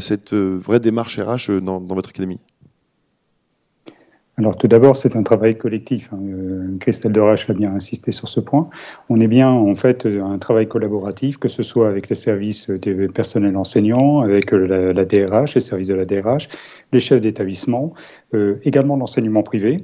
[0.00, 2.40] cette vraie démarche RH dans votre académie?
[4.38, 6.10] Alors tout d'abord, c'est un travail collectif.
[6.12, 6.18] Hein.
[6.28, 8.68] Euh, Christelle Dorache a bien insisté sur ce point.
[9.08, 13.08] On est bien en fait un travail collaboratif, que ce soit avec les services des
[13.08, 16.48] personnels enseignants, avec la, la DRH, les services de la DRH,
[16.92, 17.94] les chefs d'établissement,
[18.34, 19.78] euh, également l'enseignement privé,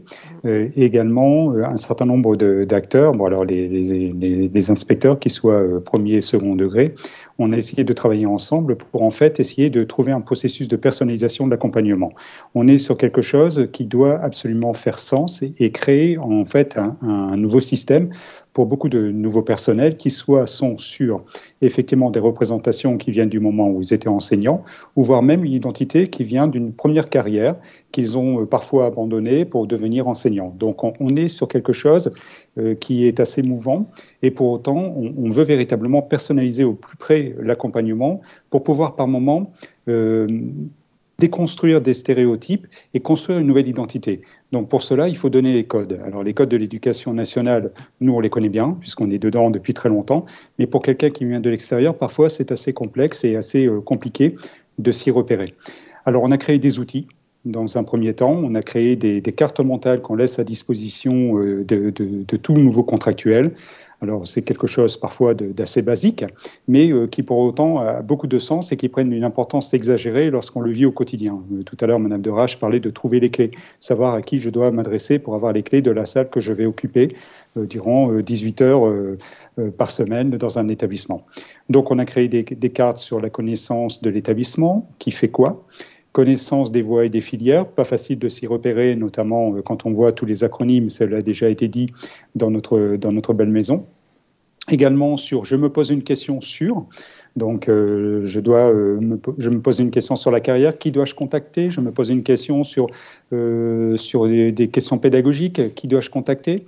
[0.45, 6.57] euh, également un certain nombre d'acteurs, bon alors les, inspecteurs qui soient premier et second
[6.57, 6.95] degré.
[7.43, 10.77] On a essayé de travailler ensemble pour en fait essayer de trouver un processus de
[10.77, 12.13] personnalisation de l'accompagnement.
[12.55, 17.37] On est sur quelque chose qui doit absolument faire sens et, créer en fait un,
[17.37, 18.11] nouveau système
[18.53, 21.25] pour beaucoup de nouveaux personnels qui soit sont sur
[21.63, 24.63] effectivement des représentations qui viennent du moment où ils étaient enseignants,
[24.97, 27.57] ou voire même une identité qui vient d'une première carrière
[27.93, 30.55] qu'ils ont euh, parfois abandonnée pour devenir enseignants.
[30.59, 32.13] Donc on, est sur quelque chose
[32.59, 33.91] euh, qui est assez mouvant,
[34.23, 39.53] et pour autant on, veut véritablement personnaliser au plus près l'accompagnement pour pouvoir par moment
[39.89, 40.27] euh,
[41.23, 44.23] déconstruire des stéréotypes et construire une nouvelle identité.
[44.51, 46.01] Donc pour cela, il faut donner les codes.
[46.05, 49.73] Alors les codes de l'éducation nationale, nous on les connaît bien puisqu'on est dedans depuis
[49.73, 50.27] très longtemps,
[50.59, 54.35] mais pour quelqu'un qui vient de l'extérieur, parfois c'est assez complexe et assez euh, compliqué
[54.79, 55.55] de s'y repérer.
[56.07, 57.07] Alors on a créé des outils.
[57.45, 61.65] Dans un premier temps, on a créé des, cartes mentales qu'on laisse à disposition euh,
[61.65, 63.53] de, tout nouveau contractuel
[64.03, 66.25] alors c'est quelque chose parfois d'assez basique,
[66.67, 70.31] mais euh, qui pour autant a beaucoup de sens et qui prennent une importance exagérée
[70.31, 71.41] lorsqu'on le vit au quotidien.
[71.53, 74.39] Euh, tout à l'heure, Mme de Rache parlait de trouver les clés, savoir à qui
[74.39, 77.15] je dois m'adresser pour avoir les clés de la salle que je vais occuper
[77.57, 78.93] euh, durant 18 heures
[79.77, 81.25] par semaine dans un établissement.
[81.69, 85.65] Donc on a créé des cartes sur la connaissance de l'établissement, qui fait quoi?
[86.13, 89.93] Connaissance des voies et des filières, pas facile de s'y repérer, notamment euh, quand on
[89.93, 91.93] voit tous les acronymes, cela a déjà été dit
[92.35, 93.87] dans notre, dans notre belle maison.
[94.71, 96.87] Également sur je me pose une question sur,
[97.35, 100.93] donc euh, je, dois, euh, me, je me pose une question sur la carrière, qui
[100.93, 101.71] dois-je contacter?
[101.71, 102.87] Je me pose une question sur,
[103.97, 106.65] sur des, des, questions pédagogiques, qui dois-je contacter?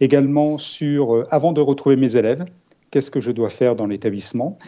[0.00, 2.44] Également sur, avant de retrouver mes élèves,
[2.90, 4.58] qu'est-ce que je dois faire dans l'établissement?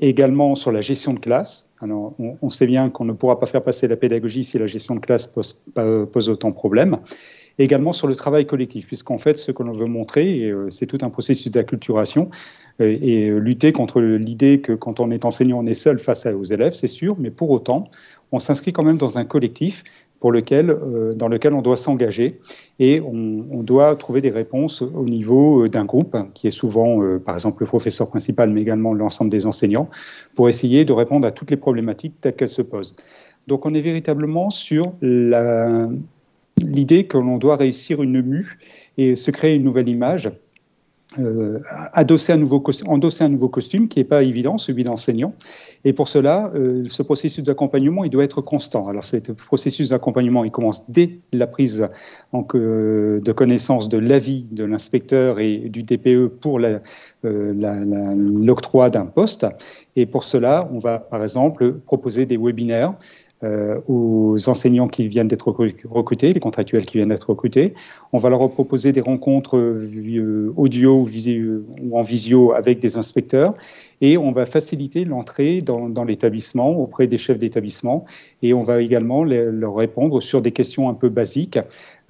[0.00, 3.62] Également sur la gestion de classe, alors, on, sait bien qu'on ne pourra pas faire
[3.62, 6.98] passer la pédagogie si la gestion de classe pose, pose autant de problèmes.
[7.58, 10.98] également sur le travail collectif, puisqu'en fait, ce que l'on veut montrer, euh, c'est tout
[11.02, 12.30] un processus d'acculturation
[12.80, 16.44] euh, et lutter contre l'idée que quand on est enseignant, on est seul face aux
[16.44, 17.90] élèves, c'est sûr, mais pour autant,
[18.30, 19.82] on s'inscrit quand même dans un collectif
[20.22, 22.38] pour lequel, euh, dans lequel on doit s'engager
[22.78, 27.18] et on, doit trouver des réponses au niveau euh, d'un groupe qui est souvent, euh,
[27.18, 29.90] par exemple, le professeur principal, mais également l'ensemble des enseignants,
[30.36, 32.94] pour essayer de répondre à toutes les problématiques telles qu'elles se posent.
[33.48, 38.60] Donc on est véritablement sur l'idée que l'on doit réussir une mue
[38.98, 40.30] et se créer une nouvelle image
[41.18, 41.60] euh,
[41.92, 45.34] adosser un nouveau endosser un nouveau costume qui n'est pas évident, celui d'enseignant.
[45.84, 48.88] Et pour cela, euh, ce processus d'accompagnement, il doit être constant.
[48.88, 51.88] Alors, ce processus d'accompagnement, il commence dès la prise
[52.32, 56.60] de connaissance de l'avis de l'inspecteur et du DPE pour
[57.22, 59.46] l'octroi d'un poste.
[59.96, 62.94] Et pour cela, on va, par exemple, proposer des webinaires euh,
[63.88, 67.74] aux enseignants qui viennent d'être recrutés, les contractuels qui viennent d'être recrutés.
[68.12, 73.54] On va leur proposer des rencontres euh, audio ou en visio avec des inspecteurs
[74.00, 78.04] et on va faciliter l'entrée dans l'établissement auprès des chefs d'établissement
[78.42, 81.58] et on va également leur répondre sur des questions un peu basiques,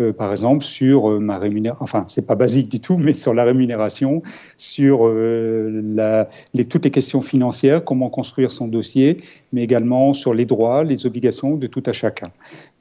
[0.01, 3.35] euh, par exemple sur euh, ma rémunération, enfin c'est pas basique du tout, mais sur
[3.35, 4.23] la rémunération,
[4.57, 9.19] sur euh, les, toutes les questions financières, comment construire son dossier,
[9.53, 12.31] mais également sur les droits, les obligations de tout à chacun.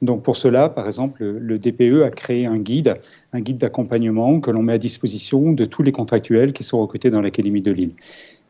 [0.00, 2.98] Donc pour cela, par exemple, le DPE a créé un guide,
[3.32, 7.10] un guide d'accompagnement que l'on met à disposition de tous les contractuels qui sont recrutés
[7.10, 7.92] dans l'Académie de Lille.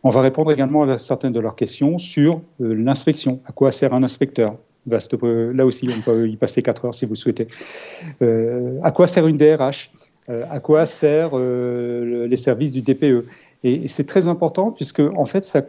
[0.04, 3.40] On va répondre également à certaines de leurs questions sur l'inspection.
[3.46, 4.56] À quoi sert un inspecteur
[4.90, 7.48] Euh, Là aussi, on peut y passer quatre heures si vous souhaitez.
[8.22, 9.90] Euh, à quoi sert une DRH
[10.28, 13.26] À quoi servent les services du DPE
[13.64, 15.62] Et, c'est très important puisque, en fait, ça,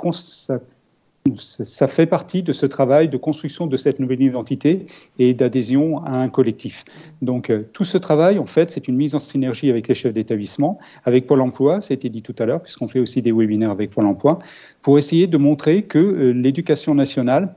[1.37, 4.87] ça fait partie de ce travail de construction de cette nouvelle identité
[5.19, 6.83] et d'adhésion à un collectif.
[7.21, 10.13] Donc euh, tout ce travail, en fait, c'est une mise en synergie avec les chefs
[10.13, 13.31] d'établissement, avec Pôle Emploi, ça a été dit tout à l'heure, puisqu'on fait aussi des
[13.31, 14.39] webinaires avec Pôle Emploi,
[14.81, 17.55] pour essayer de montrer que euh, l'éducation nationale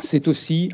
[0.00, 0.70] c'est aussi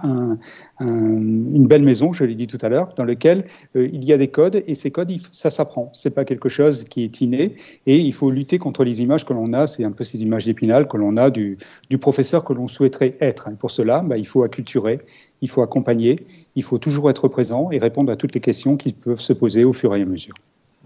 [0.80, 3.44] une belle maison, je l'ai dit tout à l'heure, dans laquelle
[3.76, 5.90] euh, il y a des codes et ces codes, ça s'apprend.
[5.92, 7.56] C'est pas quelque chose qui est inné
[7.86, 9.66] et il faut lutter contre les images que l'on a.
[9.66, 11.58] C'est un peu ces images d'épinal que l'on a du,
[12.00, 13.50] professeur que l'on souhaiterait être.
[13.58, 15.00] Pour cela, bah, il faut acculturer,
[15.42, 18.92] il faut accompagner, il faut toujours être présent et répondre à toutes les questions qui
[18.94, 20.34] peuvent se poser au fur et à mesure.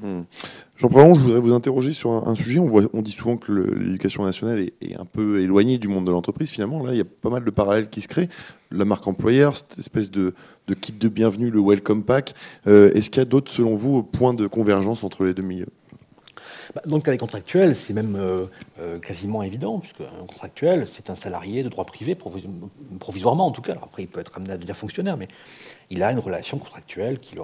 [0.00, 0.22] Hmm.
[0.76, 2.59] Jean Préron, je voudrais vous interroger sur un, sujet.
[2.59, 6.50] On, dit souvent que l'éducation nationale est, un peu éloignée du monde de l'entreprise.
[6.50, 8.28] Finalement, là, il y a pas mal de parallèles qui se créent.
[8.72, 10.35] La marque employeur, cette espèce de,
[10.80, 12.35] kit de bienvenue, le Welcome Pack.
[12.66, 15.68] Euh, est-ce qu'il y a d'autres, selon vous, points de convergence entre les deux milieux?
[16.74, 18.46] Bah, dans le cas des contractuels, c'est même euh,
[18.80, 22.16] euh, quasiment évident, puisque un contractuel, c'est un salarié de droit privé,
[22.98, 23.74] provisoirement en tout cas.
[23.80, 25.28] après, il peut être amené à devenir fonctionnaire, mais
[25.90, 27.37] il a une relation contractuelle qui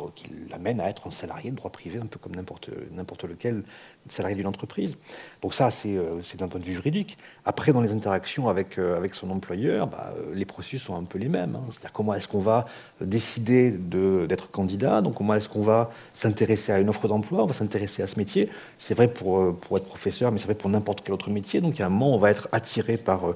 [0.51, 3.65] l'amène à être un salarié de droit privé, un peu comme n'importe lequel
[4.09, 4.97] salarié d'une entreprise.
[5.43, 7.17] Donc ça, euh, c'est d'un point de vue juridique.
[7.45, 11.05] Après, dans les interactions avec, euh, avec son employeur, bah, euh, les processus sont un
[11.05, 11.57] peu les mêmes.
[11.57, 11.63] Hein.
[11.67, 12.67] C'est-à-dire comment est-ce qu'on va
[13.01, 17.55] décider d'être candidat, donc comment est-ce qu'on va s'intéresser à une offre d'emploi, on va
[17.55, 18.51] s'intéresser à ce métier.
[18.79, 21.61] C'est vrai pour, pour être professeur, mais c'est vrai pour n'importe quel autre métier.
[21.61, 23.35] Donc il y a un moment, on va être attiré par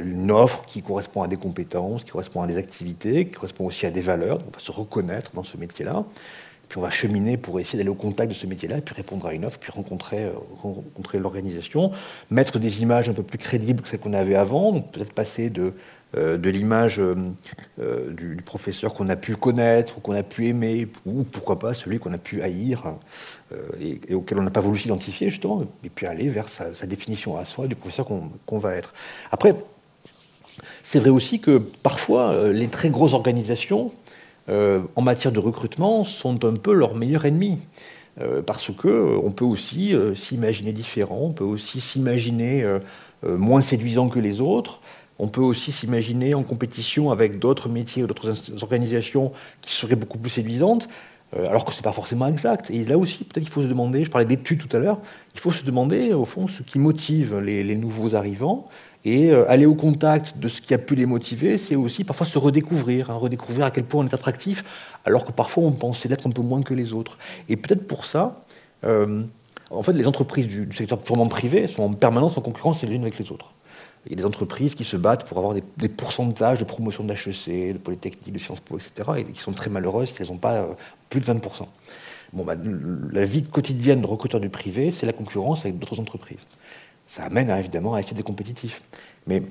[0.00, 3.84] une offre qui correspond à des compétences, qui correspond à des activités, qui correspond aussi
[3.86, 4.38] à des valeurs.
[4.46, 6.04] on va se reconnaître dans ce métier-là.
[6.76, 9.44] On va cheminer pour essayer d'aller au contact de ce métier-là, puis répondre à une
[9.44, 11.92] offre, puis rencontrer, euh, rencontrer l'organisation,
[12.30, 15.72] mettre des images un peu plus crédibles que celles qu'on avait avant, peut-être passer de,
[16.16, 21.22] euh, de l'image euh, du, professeur qu'on a pu connaître, qu'on a pu aimer, ou
[21.22, 22.96] pourquoi pas celui qu'on a pu haïr,
[23.80, 27.44] et, auquel on n'a pas voulu s'identifier justement, et puis aller vers sa, définition à
[27.44, 28.94] soi du professeur qu'on va être.
[29.30, 29.54] Après,
[30.82, 33.92] c'est vrai aussi que parfois, les très grosses organisations
[34.48, 37.58] euh, en matière de recrutement sont un peu leur meilleur ennemi.
[38.20, 42.64] Euh, parce que euh, on peut aussi s'imaginer différent, on peut aussi s'imaginer
[43.26, 44.80] moins séduisant que les autres,
[45.18, 50.18] on peut aussi s'imaginer en compétition avec d'autres métiers ou d'autres organisations qui seraient beaucoup
[50.18, 50.88] plus séduisantes,
[51.34, 52.70] alors que ce n'est pas forcément exact.
[52.70, 55.00] Et là aussi, peut-être qu'il faut se demander, je parlais d'études tout à l'heure,
[55.32, 58.68] il faut se demander au fond ce qui motive les nouveaux arrivants
[59.04, 62.26] et euh, aller au contact de ce qui a pu les motiver, c'est aussi parfois
[62.26, 64.64] se redécouvrir, hein, redécouvrir à quel point on est attractif,
[65.04, 67.18] alors que parfois on pensait l'être un peu moins que les autres.
[67.48, 68.44] Et peut-être pour ça,
[68.84, 69.24] euh,
[69.70, 73.02] en fait, les entreprises du, secteur purement privé sont en permanence en concurrence les unes
[73.02, 73.52] avec les autres.
[74.06, 77.72] Il y a des entreprises qui se battent pour avoir des, pourcentages de promotion d'HEC,
[77.72, 80.66] de Polytechnique, de Sciences Po, etc., et qui sont très malheureuses, qui n'ont pas euh,
[81.08, 81.66] plus de 20%.
[82.34, 82.54] Bon, bah,
[83.12, 86.40] la vie quotidienne de recruteur du privé, c'est la concurrence avec d'autres entreprises
[87.06, 88.82] ça amène hein, évidemment à être des compétitifs.
[89.26, 89.42] Mais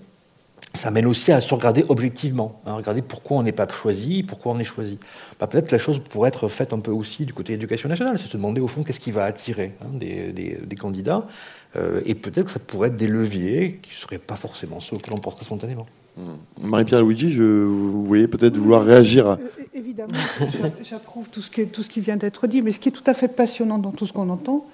[0.74, 4.54] ça amène aussi à se regarder objectivement, à regarder pourquoi on n'est pas choisi, pourquoi
[4.54, 5.00] on est choisi.
[5.40, 8.18] Bah, peut-être que la chose pourrait être faite un peu aussi du côté éducation nationale,
[8.18, 11.28] c'est se demander au fond qu'est-ce qui va attirer hein, des, candidats,
[11.76, 14.98] euh, et peut-être que ça pourrait être des leviers qui ne seraient pas forcément ceux
[14.98, 15.86] que l'on porterait spontanément.
[16.18, 16.68] Mmh.
[16.68, 19.28] Marie-Pierre Luigi, je, vous voyez peut-être vouloir réagir.
[19.28, 19.34] À...
[19.34, 20.14] Euh, évidemment,
[20.84, 23.28] j'approuve tout, tout ce qui vient d'être dit, mais ce qui est tout à fait
[23.28, 24.66] passionnant dans tout ce qu'on entend,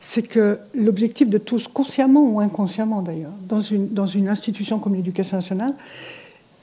[0.00, 4.94] c'est que l'objectif de tous, consciemment ou inconsciemment d'ailleurs, dans une, dans une institution comme
[4.94, 5.74] l'éducation nationale,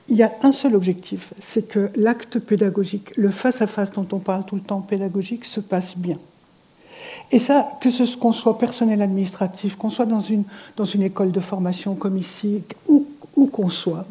[0.07, 4.45] il y a un seul objectif, c'est que l'acte pédagogique, le face-à-face dont on parle
[4.45, 6.17] tout le temps pédagogique, se passe bien.
[7.31, 10.43] Et ça, que ce qu'on soit personnel administratif, qu'on soit dans une,
[10.77, 14.05] dans une école de formation comme ici, où, où qu'on soit,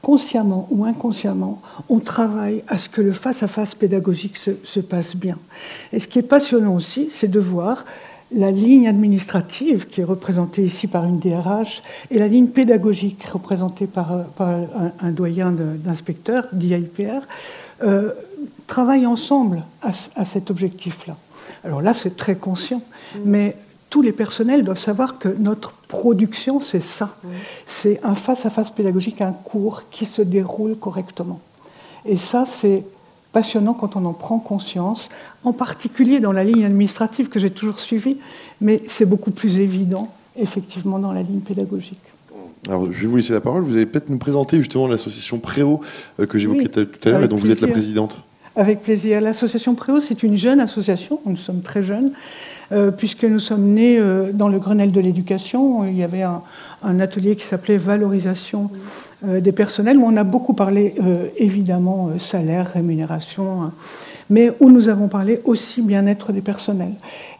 [0.00, 5.38] consciemment ou inconsciemment, on travaille à ce que le face-à-face pédagogique se, se passe bien.
[5.92, 7.84] Et ce qui est passionnant aussi, c'est de voir
[8.34, 13.86] la ligne administrative, qui est représentée ici par une DRH, et la ligne pédagogique, représentée
[13.86, 17.20] par, un, doyen d'inspecteurs, d'IIPR,
[17.82, 18.12] euh,
[18.66, 21.16] travaillent ensemble à, cet objectif-là.
[21.64, 22.82] Alors là, c'est très conscient,
[23.24, 23.56] mais
[23.90, 27.16] tous les personnels doivent savoir que notre production, c'est ça.
[27.66, 31.40] C'est un face-à-face pédagogique, un cours qui se déroule correctement.
[32.04, 32.84] Et ça, c'est
[33.34, 35.10] passionnant quand on en prend conscience,
[35.42, 38.16] en particulier dans la ligne administrative que j'ai toujours suivie,
[38.60, 41.98] mais c'est beaucoup plus évident, effectivement, dans la ligne pédagogique.
[42.68, 43.62] Alors, je vais vous laisser la parole.
[43.62, 45.80] Vous allez peut-être nous présenter justement l'association Préau
[46.18, 48.22] euh, que j'évoquais tout à l'heure et dont vous êtes la présidente.
[48.56, 49.20] Avec plaisir.
[49.20, 52.12] L'association Préau, c'est une jeune association, nous sommes très jeunes,
[52.72, 55.84] euh, puisque nous sommes nés euh, dans le Grenelle de l'éducation.
[55.84, 56.40] Il y avait un,
[56.84, 58.70] un atelier qui s'appelait Valorisation
[59.40, 63.72] des personnels, où on a beaucoup parlé, euh, évidemment, euh, salaire, rémunération, hein.
[64.30, 66.94] mais où nous avons parlé aussi bien-être des personnels.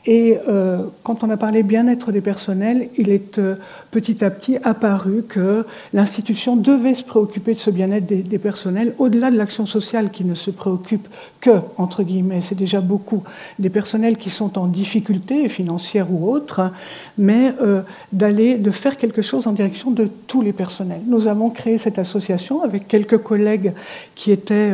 [0.07, 3.57] Et euh, quand on a parlé bien-être des personnels, il est euh,
[3.91, 5.65] petit à petit apparu que
[5.95, 10.35] l'institution devait se préoccuper de ce bien-être des, personnels, au-delà de l'action sociale qui ne
[10.35, 11.09] se préoccupe
[11.41, 13.23] que, entre guillemets, c'est déjà beaucoup,
[13.59, 16.71] des personnels qui sont en difficulté financière ou autre,
[17.17, 17.81] mais euh,
[18.13, 21.01] d'aller, de faire quelque chose en direction de tous les personnels.
[21.07, 23.73] Nous avons créé cette association avec quelques collègues
[24.15, 24.73] qui étaient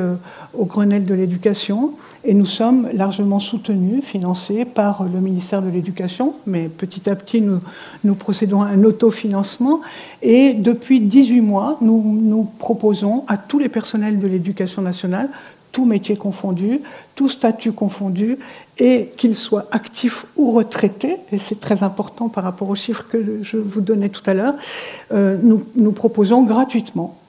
[0.55, 1.93] au Grenelle de l'éducation
[2.25, 7.41] et nous sommes largement soutenus, financés par le ministère de l'Éducation, mais petit à petit,
[7.41, 9.81] nous, procédons à un autofinancement.
[10.21, 15.31] Et depuis 18 mois, nous, proposons à tous les personnels de l'éducation nationale,
[15.73, 16.81] tous métiers confondus,
[17.15, 18.39] tous statuts confondus,
[18.79, 23.43] et qu'ils soient actifs ou retraités, et c'est très important par rapport aux chiffres que
[23.43, 24.55] je vous donnais tout à l'heure,
[25.13, 27.20] euh, nous, proposons gratuitement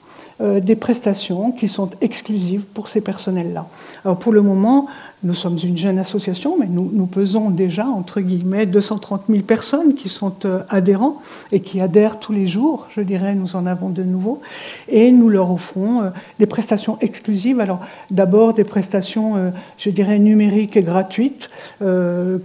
[0.42, 3.68] des prestations qui sont exclusives pour ces personnels-là.
[4.04, 4.88] Alors pour le moment,
[5.24, 10.10] nous sommes une jeune association, mais nous, pesons déjà, entre guillemets, 230 000 personnes qui
[10.10, 14.02] sont euh, adhérents et qui adhèrent tous les jours, je dirais, nous en avons de
[14.02, 14.42] nouveaux,
[14.88, 17.60] et nous leur offrons euh, des prestations exclusives.
[17.60, 21.50] Alors d'abord des prestations, euh, je dirais, numériques et gratuites,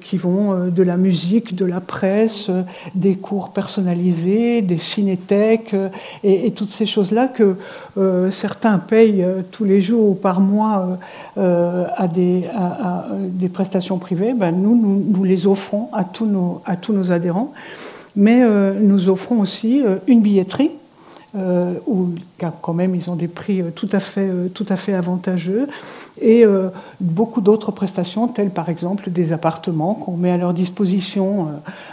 [0.01, 2.51] qui vont de la musique, de la presse,
[2.95, 5.77] des cours personnalisés, des cinéthèques,
[6.25, 7.57] et, toutes ces choses-là que
[8.31, 10.99] certains payent tous les jours ou par mois
[11.37, 12.45] à des...
[12.67, 17.53] à, des prestations privées, ben nous, les offrons à tous nos, à tous nos adhérents.
[18.15, 20.71] Mais euh, nous offrons aussi euh, une billetterie,
[21.37, 24.77] euh, où quand même ils ont des prix euh, tout à fait, euh, tout à
[24.77, 25.69] fait avantageux,
[26.21, 26.69] et euh,
[27.01, 31.49] beaucoup d'autres prestations, telles par exemple des appartements qu'on met à leur disposition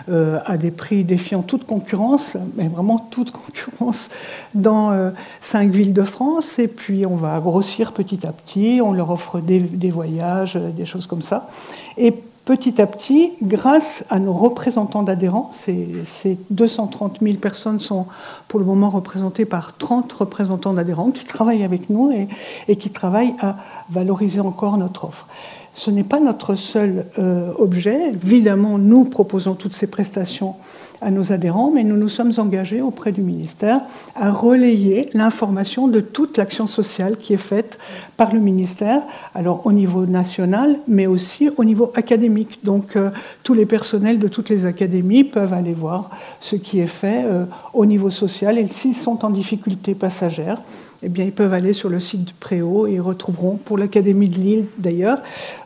[0.09, 4.09] à des prix défiant toute concurrence, mais vraiment toute concurrence,
[4.53, 6.59] dans cinq villes de France.
[6.59, 10.85] Et puis on va grossir petit à petit, on leur offre des, des voyages, des
[10.85, 11.49] choses comme ça.
[11.97, 12.13] Et
[12.45, 18.05] petit à petit, grâce à nos représentants d'adhérents, ces, ces, 230 000 personnes sont
[18.47, 22.27] pour le moment représentées par 30 représentants d'adhérents qui travaillent avec nous et,
[22.67, 23.55] et, qui travaillent à
[23.89, 25.27] valoriser encore notre offre.
[25.73, 28.09] Ce n'est pas notre seul euh, objet.
[28.09, 30.55] Évidemment, nous proposons toutes ces prestations
[31.03, 33.81] à nos adhérents, mais nous nous sommes engagés auprès du ministère
[34.15, 37.77] à relayer l'information de toute l'action sociale qui est faite
[38.17, 39.01] par le ministère,
[39.35, 42.59] alors au niveau national, mais aussi au niveau académique.
[42.63, 43.09] Donc euh,
[43.43, 47.45] tous les personnels de toutes les académies peuvent aller voir ce qui est fait euh,
[47.73, 50.61] au niveau social, et s'ils sont en difficulté passagère,
[51.05, 54.29] eh bien, ils peuvent aller sur le site de Préau et ils retrouveront, pour l'Académie
[54.29, 55.17] de Lille d'ailleurs,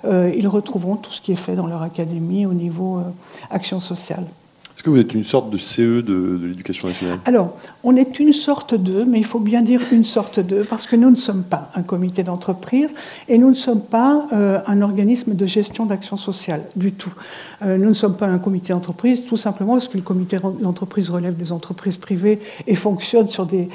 [0.05, 3.01] euh, ils retrouveront tout ce qui est fait dans leur académie au niveau
[3.51, 4.25] action sociale.
[4.77, 7.17] Est-ce que vous êtes une sorte de CE de, l'éducation nationale?
[7.25, 10.85] Alors, on est une sorte de, mais il faut bien dire une sorte de, parce
[10.85, 12.93] que nous ne sommes pas un comité d'entreprise
[13.27, 17.11] et nous ne sommes pas euh, un organisme de gestion d'action sociale du tout.
[17.63, 21.09] Euh, nous ne sommes pas un comité d'entreprise, tout simplement parce que le comité d'entreprise
[21.09, 23.69] relève des entreprises privées et fonctionne sur des,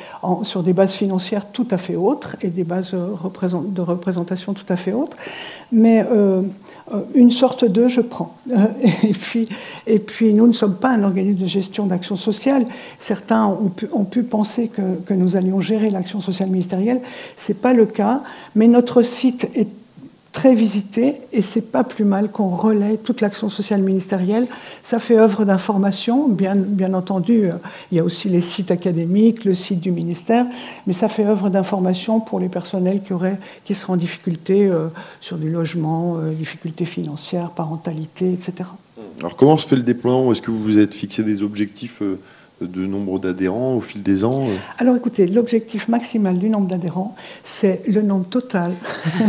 [0.45, 4.77] sur des bases financières tout à fait autres et des bases de représentation tout à
[4.77, 5.17] fait autres.
[5.73, 6.43] Mais euh,
[7.15, 8.37] une sorte de je prends.
[9.03, 9.49] Et puis,
[9.87, 12.67] et puis nous ne sommes pas un organisme de gestion d'action sociale.
[12.99, 17.01] Certains ont pu, penser que, nous allions gérer l'action sociale ministérielle.
[17.37, 18.23] Ce n'est pas le cas,
[18.55, 19.69] mais notre site est
[20.33, 24.47] très visité et c'est pas plus mal qu'on relaie toute l'action sociale ministérielle.
[24.83, 27.51] Ça fait œuvre d'information, bien, entendu.
[27.90, 30.47] Il y a aussi les sites académiques, le site du ministère,
[30.87, 33.38] mais ça fait œuvre d'information pour les personnels qui, auraient,
[33.73, 34.88] seraient en difficulté euh,
[35.21, 38.68] sur du logement, euh, difficultés financières, parentalité, etc.
[39.21, 40.33] Alors comment se fait le déploiement?
[40.33, 42.18] Est-ce que vous vous êtes fixé des objectifs euh
[42.66, 44.46] de nombre d'adhérents au fil des ans
[44.79, 48.72] Alors écoutez, l'objectif maximal du nombre d'adhérents, c'est le nombre total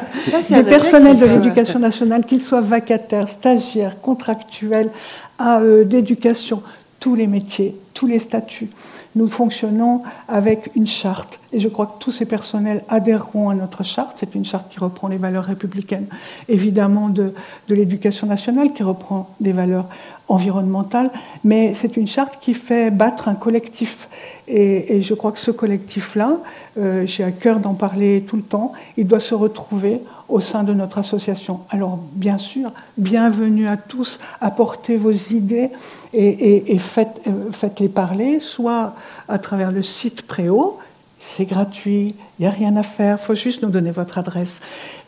[0.50, 4.90] des personnels de l'éducation nationale, qu'ils soient vacataires, stagiaires, contractuels,
[5.38, 6.62] AE, d'éducation,
[7.00, 8.68] tous les métiers, tous les statuts.
[9.16, 13.82] Nous fonctionnons avec une charte et je crois que tous ces personnels adhéreront à notre
[13.82, 14.16] charte.
[14.20, 16.06] C'est une charte qui reprend les valeurs républicaines,
[16.48, 17.34] évidemment, de,
[17.68, 19.88] de l'éducation nationale, qui reprend des valeurs
[20.30, 21.10] environnementales,
[21.44, 24.08] mais c'est une charte qui fait battre un collectif.
[24.48, 26.38] Et, je crois que ce collectif-là,
[26.78, 30.62] euh, j'ai à cœur d'en parler tout le temps, il doit se retrouver au sein
[30.62, 31.60] de notre association.
[31.70, 35.70] Alors, bien sûr, bienvenue à tous, apportez vos idées
[36.12, 38.94] et, faites, euh, faites-les parler, soit
[39.28, 40.78] à travers le site Préau,
[41.22, 44.60] c'est gratuit, il n'y a rien à faire, il faut juste nous donner votre adresse.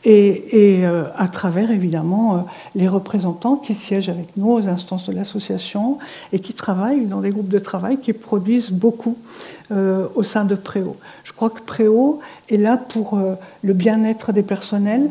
[0.04, 2.38] Et, euh, à travers, évidemment, euh,
[2.74, 5.98] les représentants qui siègent avec nous aux instances de l'association
[6.34, 9.16] et qui travaillent dans des groupes de travail qui produisent beaucoup
[9.70, 10.96] euh, au sein de Préau.
[11.24, 12.20] Je crois que Préau
[12.50, 13.18] est là pour
[13.62, 15.08] le bien-être des personnels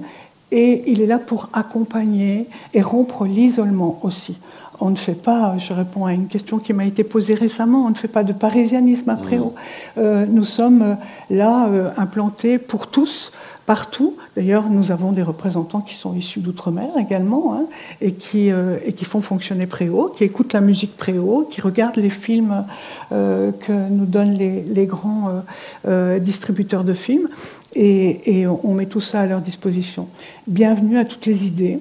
[0.52, 4.38] et il est là pour accompagner et rompre l'isolement aussi.
[4.84, 7.92] On ne fait pas, je réponds à une question qui m'a été posée récemment, on
[7.92, 9.54] ne fait pas de parisianisme à Préau.
[10.00, 10.98] Euh, nous sommes
[11.29, 13.32] là euh, implantés pour tous,
[13.67, 14.15] partout.
[14.36, 17.65] D'ailleurs, nous avons des représentants qui sont issus d'outre-mer également, hein,
[18.02, 21.98] et, qui, euh, et qui font fonctionner Préau, qui écoutent la musique Préau, qui regardent
[21.98, 22.65] les films
[23.12, 25.44] euh, que nous donnent les, les grands
[25.88, 27.29] euh, distributeurs de films,
[27.75, 30.08] et, et on met tout ça à leur disposition.
[30.48, 31.79] Bienvenue à toutes les idées.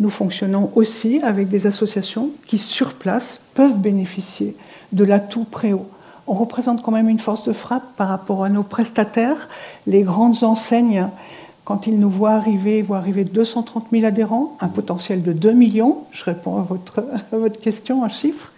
[0.00, 4.56] Nous fonctionnons aussi avec des associations qui, sur place, peuvent bénéficier
[4.92, 5.86] de l'atout Préau.
[6.26, 9.48] On représente quand même une force de frappe par rapport à nos prestataires.
[9.86, 11.08] Les grandes enseignes,
[11.64, 15.98] quand ils nous voient arriver, voient arriver 230 000 adhérents, un potentiel de 2 millions,
[16.12, 18.52] je réponds à votre, votre question, un chiffre,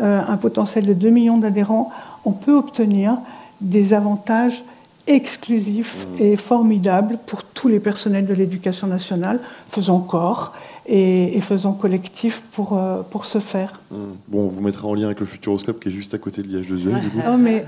[0.00, 1.90] euh, un potentiel de 2 millions d'adhérents,
[2.24, 3.16] on peut obtenir
[3.60, 4.62] des avantages
[5.08, 6.22] exclusifs mmh.
[6.22, 9.40] et formidables pour tous les personnels de l'éducation nationale,
[9.70, 10.52] faisant corps
[10.86, 13.80] et, faisant collectif pour, euh, pour ce faire.
[13.90, 13.96] Mmh.
[14.28, 16.48] Bon, on vous mettra en lien avec le Futuroscope qui est juste à côté de
[16.48, 17.00] l'IH2E.
[17.00, 17.18] Du coup.
[17.18, 17.64] Non, mais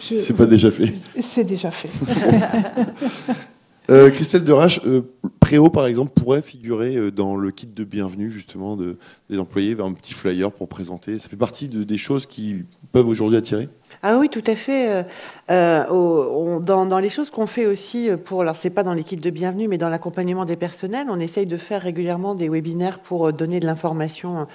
[0.00, 0.94] c'est pas déjà fait.
[1.20, 1.90] C'est déjà fait.
[3.90, 5.02] euh, Christelle Derache, euh,
[5.40, 8.98] Préau par exemple pourrait figurer euh, dans le kit de bienvenue justement de,
[9.30, 11.18] des employés un petit flyer pour présenter.
[11.18, 13.68] Ça fait partie de, des choses qui peuvent aujourd'hui attirer?
[14.02, 15.06] Ah oui, tout à fait.
[15.48, 19.68] Dans, dans, les choses qu'on fait aussi pour, alors c'est pas dans l'équipe de bienvenue,
[19.68, 23.66] mais dans l'accompagnement des personnels, on essaye de faire régulièrement des webinaires pour donner de
[23.66, 24.46] l'information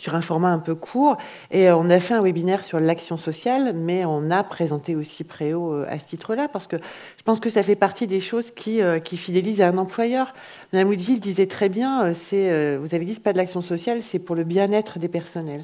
[0.00, 1.18] sur un format un peu court.
[1.50, 5.74] Et on a fait un webinaire sur l'action sociale, mais on a présenté aussi Préau
[5.74, 8.80] euh, à ce titre-là, parce que je pense que ça fait partie des choses qui,
[8.80, 10.32] euh, qui fidélisent un employeur.
[10.72, 14.00] Madame Woodville disait très bien, euh, c'est, vous avez dit, c'est pas de l'action sociale,
[14.02, 15.62] c'est pour le bien-être des personnels.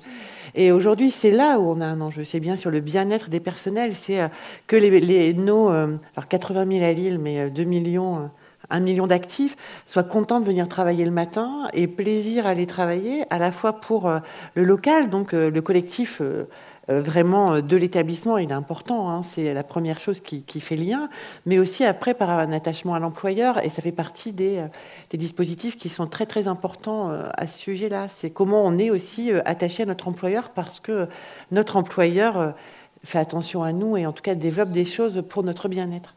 [0.54, 2.24] Et aujourd'hui, c'est là où on a un enjeu.
[2.24, 3.96] C'est bien sur le bien-être des personnels.
[3.96, 4.20] C'est
[4.66, 8.30] que les, les, nos, alors 80 000 à Lille, mais 2 millions
[8.70, 9.56] un million d'actifs
[9.86, 13.74] soient contents de venir travailler le matin et plaisir à aller travailler, à la fois
[13.74, 14.18] pour euh,
[14.54, 16.44] le local, donc euh, le collectif euh,
[16.88, 21.08] vraiment de l'établissement, il est important, hein, c'est la première chose qui, fait lien,
[21.44, 24.64] mais aussi après par un attachement à l'employeur, et ça fait partie des,
[25.10, 28.06] des, dispositifs qui sont très très importants à ce sujet-là.
[28.06, 31.08] C'est comment on est aussi attaché à notre employeur parce que
[31.50, 32.54] notre employeur
[33.02, 36.15] fait attention à nous et en tout cas développe des choses pour notre bien-être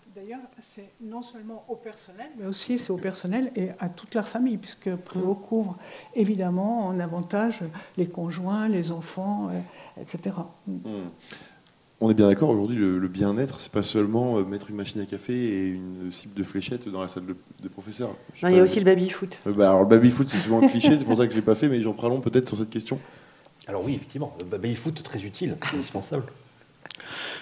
[1.02, 4.94] non seulement au personnel, mais aussi c'est au personnel et à toute leur famille, puisque
[4.96, 5.78] Préau couvre
[6.16, 7.62] évidemment en avantage
[7.98, 10.36] les conjoints, les enfants, euh, etc.
[10.68, 11.08] Hmm.
[12.02, 15.06] On est bien d'accord, aujourd'hui, le, bien-être, c'est pas seulement euh, mettre une machine à
[15.06, 18.10] café et une cible de fléchettes dans la salle de, professeur.
[18.42, 19.36] Non, il y a aussi le baby-foot.
[19.48, 21.44] Euh, bah, alors, le baby-foot, c'est souvent un cliché, c'est pour ça que je l'ai
[21.44, 23.00] pas fait, mais j'en parlons peut-être sur cette question.
[23.68, 26.24] Alors oui, effectivement, le baby-foot, très utile, indispensable.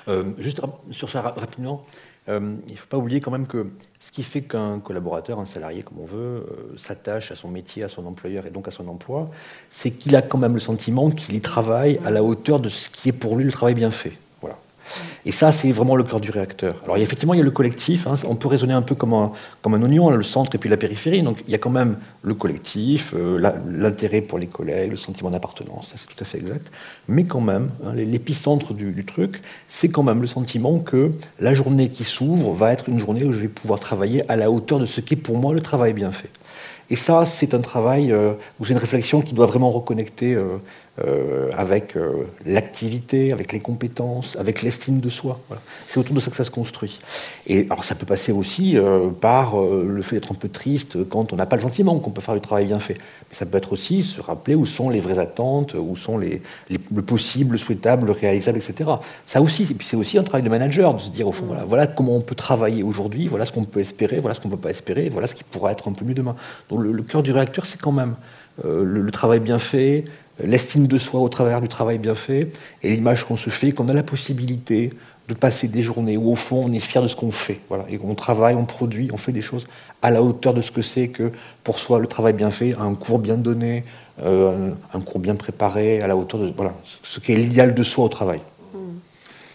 [0.39, 0.61] juste
[0.91, 1.85] sur ça rapidement,
[2.29, 5.45] euh, il ne faut pas oublier quand même que ce qui fait qu'un collaborateur, un
[5.45, 8.71] salarié comme on veut, euh, s'attache à son métier, à son employeur et donc à
[8.71, 9.29] son emploi,
[9.69, 12.89] c'est qu'il a quand même le sentiment qu'il y travaille à la hauteur de ce
[12.89, 14.13] qui est pour lui le travail bien fait.
[15.25, 16.81] Et ça, c'est vraiment le cœur du réacteur.
[16.83, 18.07] Alors effectivement, il y a le collectif.
[18.07, 18.15] Hein.
[18.27, 19.31] on peut raisonner un peu comme un,
[19.65, 21.21] oignon, le centre et puis la périphérie.
[21.21, 25.29] Donc il y a quand même le collectif, euh, l'intérêt pour les collègues, le sentiment
[25.29, 25.93] d'appartenance.
[25.95, 26.71] C'est tout à fait exact.
[27.07, 31.89] Mais quand même, hein, l'épicentre du, truc, c'est quand même le sentiment que la journée
[31.89, 34.85] qui s'ouvre va être une journée où je vais pouvoir travailler à la hauteur de
[34.85, 36.29] ce qui est pour moi le travail bien fait.
[36.89, 38.33] Et ça, c'est un travail euh,
[38.63, 40.57] c'est une réflexion qui doit vraiment reconnecter euh,
[41.05, 45.39] euh, avec euh, l'activité, avec les compétences, avec l'estime de soi.
[45.87, 46.99] C'est autour de ça que ça se construit.
[47.45, 51.33] Et alors ça peut passer aussi euh, par le fait d'être un peu triste quand
[51.33, 52.95] on n'a pas le sentiment qu'on peut faire du travail bien fait.
[53.29, 56.41] Mais ça peut être aussi se rappeler où sont les vraies attentes, où sont les,
[56.91, 58.89] le possible, le souhaitable, le réalisable, etc.
[59.27, 61.45] Ça aussi, et puis c'est aussi un travail de manager de se dire au fond,
[61.45, 64.49] voilà, voilà comment on peut travailler aujourd'hui, voilà ce qu'on peut espérer, voilà ce qu'on
[64.49, 66.35] ne peut pas espérer, voilà ce qui pourra être un peu mieux demain.
[66.71, 68.15] Donc le, cœur du réacteur, c'est quand même
[68.63, 70.05] le travail bien fait,
[70.43, 72.51] l'estime de soi au travers du travail bien fait
[72.83, 74.91] et l'image qu'on se fait, qu'on a la possibilité
[75.27, 77.85] de passer des journées où au fond on est fier de ce qu'on fait, voilà,
[77.89, 79.67] et qu'on travaille, on produit, on fait des choses
[80.01, 81.31] à la hauteur de ce que c'est que
[81.63, 83.83] pour soi le travail bien fait, un cours bien donné,
[84.23, 86.73] euh, un cours bien préparé, à la hauteur de voilà,
[87.03, 88.39] ce qui est l'idéal de soi au travail.
[88.73, 88.77] Mmh.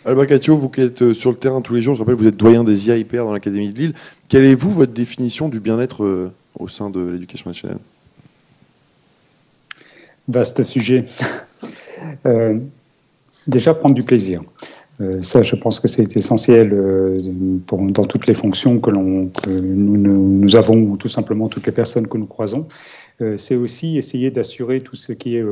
[0.04, 2.26] Alba Catio, vous qui êtes euh, sur le terrain tous les jours, je rappelle, vous
[2.26, 3.94] êtes doyen des IA hyper dans l'Académie de Lille.
[4.28, 7.78] Quelle est, vous, votre définition du bien-être euh, au sein de l'éducation nationale?
[10.28, 11.04] Vaste sujet.
[12.26, 12.58] Euh,
[13.46, 14.42] déjà, prendre du plaisir.
[15.00, 17.20] Euh, ça, je pense que c'est essentiel euh,
[17.70, 22.26] dans toutes les fonctions que, nous, avons ou tout simplement toutes les personnes que nous
[22.26, 22.66] croisons.
[23.36, 25.44] c'est aussi essayer d'assurer tout ce qui est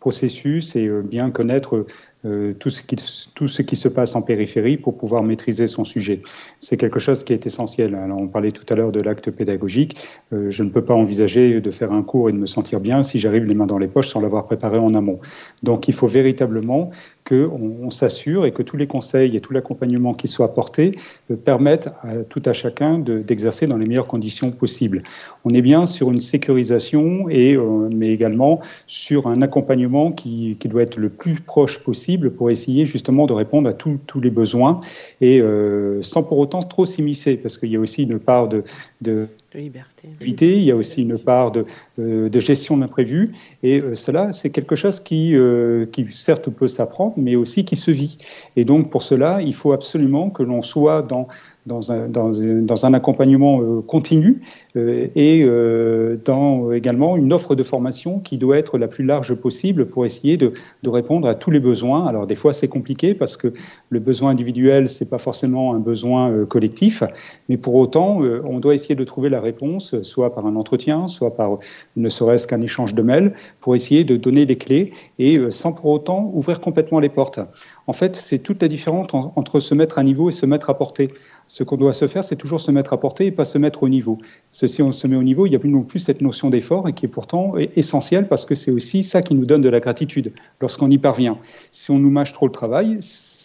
[0.00, 1.84] processus et bien connaître
[2.24, 2.96] euh, tout, ce qui,
[3.34, 6.22] tout ce qui se passe en périphérie pour pouvoir maîtriser son sujet.
[6.60, 7.98] C'est quelque chose qui est essentiel.
[8.16, 9.96] On parlait tout à l'heure de l'acte pédagogique.
[10.32, 13.02] Euh, je ne peux pas envisager de faire un cours et de me sentir bien
[13.02, 15.18] si j'arrive les mains dans les poches sans l'avoir préparé en amont.
[15.64, 16.92] Donc il faut véritablement
[17.28, 20.98] qu'on on, s'assure et que tous les conseils et tout l'accompagnement qui soit apporté
[21.30, 25.02] euh, permettent à tout à chacun d'exercer dans les meilleures conditions possibles.
[25.44, 30.68] On est bien sur une sécurisation, et, euh, mais également sur un accompagnement qui, qui,
[30.68, 34.80] doit être le plus proche possible pour essayer justement de répondre à tous les besoins
[35.20, 38.64] et euh, sans pour autant trop s'immiscer, parce qu'il y a aussi une part de,
[39.00, 40.56] de de liberté.
[40.56, 41.64] Il y a aussi une part de,
[41.98, 43.34] euh, de gestion de l'imprévu.
[43.62, 47.76] Et euh, cela, c'est quelque chose qui, euh, qui, certes, peut s'apprendre, mais aussi qui
[47.76, 48.18] se vit.
[48.56, 51.28] Et donc, pour cela, il faut absolument que l'on soit dans
[51.66, 54.40] dans un, dans, dans un accompagnement euh, continu
[54.76, 59.34] euh, et euh, dans également une offre de formation qui doit être la plus large
[59.34, 60.52] possible pour essayer de,
[60.82, 62.06] de répondre à tous les besoins.
[62.06, 63.52] Alors des fois c'est compliqué parce que
[63.90, 67.04] le besoin individuel c'est pas forcément un besoin collectif,
[67.48, 71.36] mais pour autant on doit essayer de trouver la réponse soit par un entretien, soit
[71.36, 71.58] par
[71.96, 75.86] ne serait-ce qu'un échange de mails pour essayer de donner les clés et sans pour
[75.86, 77.40] autant ouvrir complètement les portes.
[77.86, 80.78] En fait, c'est toute la différence entre se mettre à niveau et se mettre à
[80.78, 81.10] portée.
[81.54, 83.82] Ce qu'on doit se faire, c'est toujours se mettre à portée et pas se mettre
[83.82, 84.16] au niveau.
[84.52, 86.88] Si on se met au niveau, il n'y a plus non plus cette notion d'effort
[86.88, 89.78] et qui est pourtant essentielle parce que c'est aussi ça qui nous donne de la
[89.78, 90.32] gratitude
[90.62, 91.36] lorsqu'on y parvient.
[91.70, 92.96] Si on nous mâche trop le travail,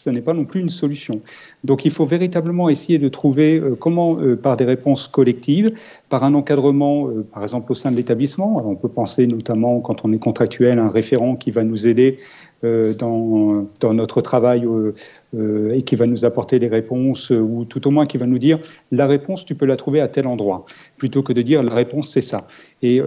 [0.07, 1.19] ce n'est pas non plus une solution.
[1.65, 5.73] Donc il faut véritablement essayer de trouver euh, comment, euh, par des réponses collectives,
[6.07, 10.05] par un encadrement, euh, par exemple au sein de l'établissement, on peut penser notamment quand
[10.05, 12.19] on est contractuel, un référent qui va nous aider
[12.63, 14.95] dans, dans, notre travail euh,
[15.35, 18.39] euh, et qui va nous apporter les réponses, ou tout au moins qui va nous
[18.39, 18.59] dire
[18.91, 20.65] la réponse, tu peux la trouver à tel endroit,
[20.97, 22.47] plutôt que de dire la réponse, c'est ça.
[22.81, 23.01] Et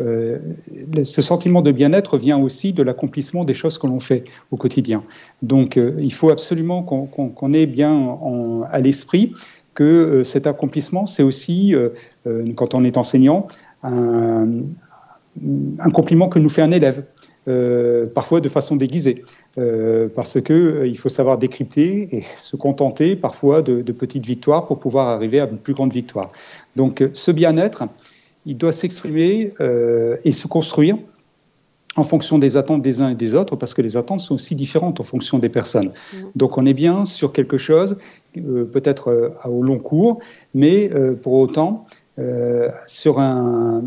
[1.05, 5.03] ce sentiment de bien-être vient aussi de l'accomplissement des choses que l'on fait au quotidien.
[5.43, 9.33] Donc il faut absolument qu'on ait bien en, à l'esprit
[9.75, 11.75] que cet accomplissement, c'est aussi,
[12.57, 13.47] quand on est enseignant,
[13.83, 14.65] un
[15.93, 17.05] compliment que nous fait un élève.
[17.49, 19.25] Euh, parfois de façon déguisée,
[19.57, 24.67] euh, parce que euh, il faut savoir décrypter et se contenter parfois de, petites victoires
[24.67, 26.33] pour pouvoir arriver à une plus grande victoire.
[26.77, 27.85] Donc ce bien-être,
[28.45, 29.53] il doit s'exprimer
[30.25, 30.97] et se construire
[31.97, 34.55] en fonction des attentes des uns et des autres, parce que les attentes sont aussi
[34.55, 35.89] différentes en fonction des personnes.
[36.13, 36.17] Mmh.
[36.37, 37.99] Donc on est bien sur quelque chose,
[38.35, 40.21] peut-être au long cours,
[40.55, 40.91] mais
[41.23, 41.85] pour autant
[42.87, 43.83] sur un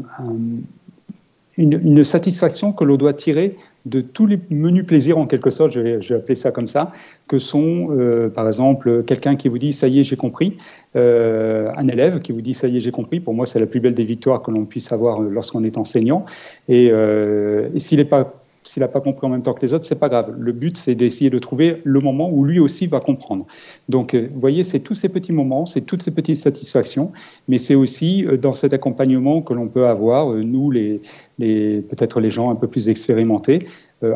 [1.58, 5.80] une, satisfaction que l'on doit tirer de tous les menus plaisirs, en quelque sorte, je
[5.80, 6.92] vais, je vais appeler ça comme ça,
[7.28, 10.58] que sont, euh, par exemple, quelqu'un qui vous dit ça y est, j'ai compris,
[10.96, 13.20] euh, un élève qui vous dit ça y est, j'ai compris.
[13.20, 16.26] Pour moi, c'est la plus belle des victoires que l'on puisse avoir lorsqu'on est enseignant.
[16.70, 19.86] Et, euh, s'il n'est pas s'il n'a pas compris en même temps que les autres,
[19.86, 20.36] c'est pas grave.
[20.38, 23.46] Le but, c'est d'essayer de trouver le moment où lui aussi va comprendre.
[23.90, 27.12] Donc, euh, vous voyez, c'est tous ces petits moments, c'est toutes ces petites satisfactions,
[27.48, 31.02] mais c'est aussi euh, dans cet accompagnement que l'on peut avoir, euh, nous, les,
[31.40, 33.68] les peut-être les gens un peu plus expérimentés,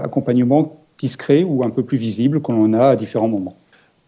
[0.04, 3.56] accompagnement discret ou un peu plus visible que l'on a à différents moments.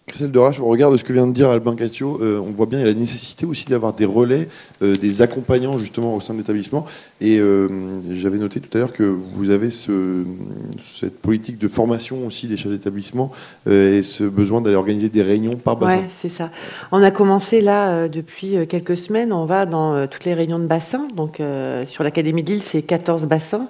[0.10, 2.66] Christelle Derache, au regard de ce que vient de dire Albin Catio, euh, on voit
[2.66, 4.48] bien il y a la nécessité aussi d'avoir des relais,
[4.82, 6.86] euh, des accompagnants justement au sein de l'établissement.
[7.22, 7.68] Et euh,
[8.12, 10.26] j'avais noté tout à l'heure que vous avez ce,
[10.84, 13.32] cette politique de formation aussi des chefs d'établissement
[13.70, 16.00] et ce besoin d'aller organiser des réunions par bassin.
[16.00, 16.50] Oui, c'est ça.
[16.92, 21.08] On a commencé là depuis quelques semaines, on va dans toutes les réunions de bassin.
[21.16, 21.42] Donc
[21.86, 23.70] sur l'Académie de Lille, c'est 14 bassins.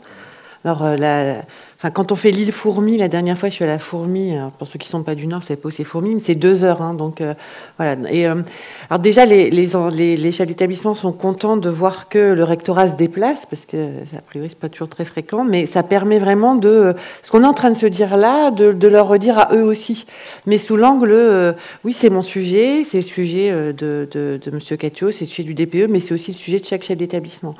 [0.63, 1.43] Alors la
[1.81, 4.35] Enfin, quand on fait l'île Fourmi, la dernière fois, je suis à la Fourmi.
[4.57, 6.35] pour ceux qui ne sont pas du Nord, c'est pas où c'est Fourmi, mais c'est
[6.35, 6.81] deux heures.
[6.81, 7.33] Hein, donc euh,
[7.77, 7.95] voilà.
[8.11, 8.35] Et euh,
[8.89, 12.89] alors déjà, les, les, les, les chefs d'établissement sont contents de voir que le rectorat
[12.89, 16.55] se déplace, parce que a priori c'est pas toujours très fréquent, mais ça permet vraiment
[16.55, 19.55] de ce qu'on est en train de se dire là, de, de leur redire à
[19.55, 20.05] eux aussi,
[20.45, 21.53] mais sous l'angle, euh,
[21.85, 25.43] oui, c'est mon sujet, c'est le sujet de, de, de Monsieur Catio, c'est le sujet
[25.43, 27.55] du DPE, mais c'est aussi le sujet de chaque chef d'établissement.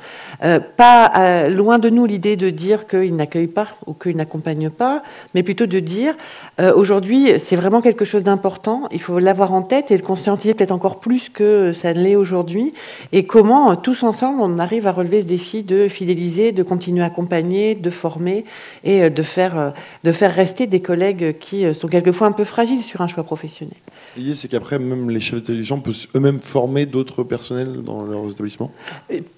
[0.76, 5.02] pas loin de nous l'idée de dire qu'ils n'accueillent pas ou que n'accompagne pas,
[5.34, 6.14] mais plutôt de dire
[6.60, 10.54] euh, aujourd'hui c'est vraiment quelque chose d'important, il faut l'avoir en tête et le conscientiser
[10.54, 12.74] peut-être encore plus que ça ne l'est aujourd'hui,
[13.12, 17.02] et comment euh, tous ensemble on arrive à relever ce défi de fidéliser, de continuer
[17.02, 18.44] à accompagner, de former
[18.84, 23.08] et euh, de faire rester des collègues qui sont quelquefois un peu fragiles sur un
[23.08, 23.74] choix professionnel.
[24.16, 28.72] L'idée, c'est qu'après, même les chefs d'établissement peuvent eux-mêmes former d'autres personnels dans leurs établissements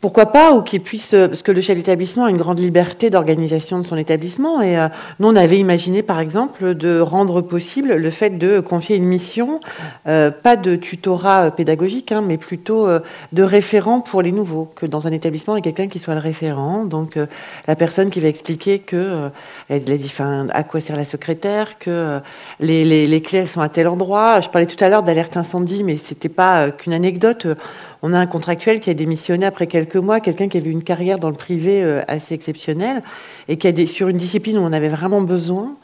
[0.00, 3.78] Pourquoi pas, ou qu'ils puissent, parce que le chef d'établissement a une grande liberté d'organisation
[3.78, 4.76] de son établissement, Et
[5.20, 9.60] nous, on avait imaginé, par exemple, de rendre possible le fait de confier une mission,
[10.04, 12.88] pas de tutorat pédagogique, hein, mais plutôt
[13.32, 16.14] de référent pour les nouveaux, que dans un établissement, il y ait quelqu'un qui soit
[16.14, 17.18] le référent, donc
[17.66, 19.28] la personne qui va expliquer que
[19.68, 22.20] elle a dit, à quoi sert la secrétaire, que
[22.60, 24.40] les, les, clés sont à tel endroit.
[24.40, 27.46] Je parlais tout à l'heure d'alerte incendie, mais c'était pas qu'une anecdote.
[28.04, 31.20] On a un contractuel qui a démissionné après quelques mois, quelqu'un qui avait une carrière
[31.20, 33.00] dans le privé euh, assez exceptionnelle
[33.46, 35.76] et qui a des, sur une discipline où on avait vraiment besoin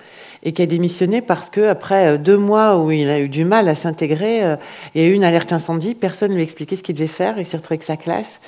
[0.43, 3.45] et qui a démissionné parce que après euh, deux mois où il a eu du
[3.45, 4.57] mal à s'intégrer, euh,
[4.97, 7.07] il y a eu une alerte incendie, personne ne lui a expliqué ce qu'il devait
[7.07, 8.41] faire, il s'est retrouvé avec sa classe.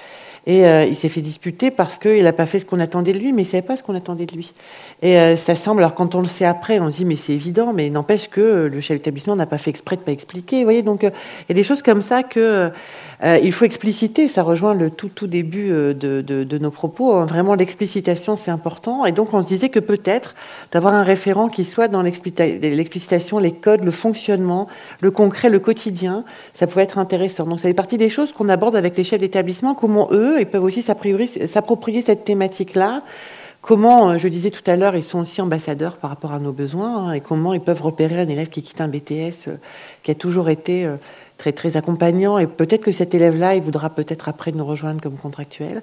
[0.46, 3.34] Et il s'est fait disputer parce qu'il n'a pas fait ce qu'on attendait de lui,
[3.34, 4.54] mais il ne savait pas ce qu'on attendait de lui.
[5.02, 7.72] Et ça semble, alors quand on le sait après, on se dit, mais c'est évident,
[7.72, 10.58] mais n'empêche que le chef d'établissement n'a pas fait exprès de pas expliquer.
[10.58, 11.12] Vous voyez, donc il
[11.48, 12.70] y a des choses comme ça que
[13.22, 17.14] euh, il faut expliciter, ça rejoint le tout, tout début euh, de, nos propos.
[17.14, 17.26] Hein.
[17.26, 19.04] Vraiment, l'explicitation, c'est important.
[19.04, 20.34] Et donc, on se disait que peut-être
[20.72, 24.68] d'avoir un référent qui soit dans l'explicitation, les codes, le fonctionnement,
[25.00, 26.24] le concret, le quotidien,
[26.54, 27.44] ça pouvait être intéressant.
[27.44, 30.46] Donc, ça fait partie des choses qu'on aborde avec les chefs d'établissement, comment eux, ils
[30.46, 33.02] peuvent aussi s'approprier cette thématique-là.
[33.62, 36.52] Comment, euh, je disais tout à l'heure, ils sont aussi ambassadeurs par rapport à nos
[36.52, 39.50] besoins hein, et comment ils peuvent repérer un élève qui quitte un BTS
[40.02, 40.88] qui a toujours été
[41.40, 42.38] très, très accompagnant.
[42.38, 45.82] Et peut-être que cet élève-là, il voudra peut-être après nous rejoindre comme contractuel.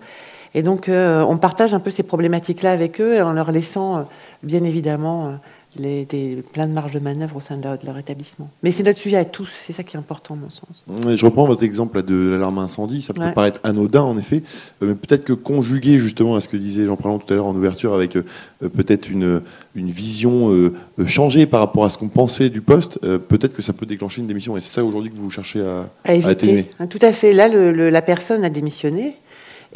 [0.54, 4.02] Et donc, euh, on partage un peu ces problématiques-là avec eux en leur laissant, euh,
[4.44, 5.32] bien évidemment, euh,
[5.78, 8.50] les, des, plein de marge de manœuvre au sein de leur, établissement.
[8.64, 10.84] Mais c'est notre sujet à tous, c'est ça qui est important, à mon sens.
[11.16, 14.44] Je reprends votre exemple de l'alarme incendie, ça peut paraître anodin en effet,
[14.82, 17.94] mais peut-être que conjugué justement à ce que disait Jean-Pierre tout à l'heure en ouverture,
[17.94, 18.18] avec
[18.60, 19.42] peut-être une,
[19.76, 20.52] une vision
[21.06, 24.28] changée par rapport à ce qu'on pensait du poste, peut-être que ça peut déclencher une
[24.28, 24.58] démission.
[24.58, 26.66] Et c'est ça aujourd'hui que vous cherchez à, à, éviter.
[26.80, 27.34] Hein, tout à fait.
[27.34, 29.16] Là, la personne a démissionné.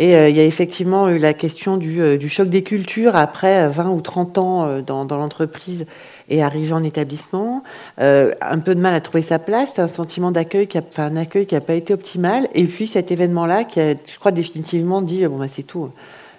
[0.02, 3.70] Et euh, il y a effectivement eu la question du, euh, choc des cultures après
[3.70, 5.86] 20 ou 30 ans euh, dans, l'entreprise
[6.28, 7.64] et arrivé en établissement.
[8.00, 11.54] un peu de mal à trouver sa place, un sentiment d'accueil, qui un accueil qui
[11.54, 12.48] n'a pas été optimal.
[12.56, 15.92] Et puis cet événement-là qui a, je crois, définitivement dit bon, bah, c'est tout,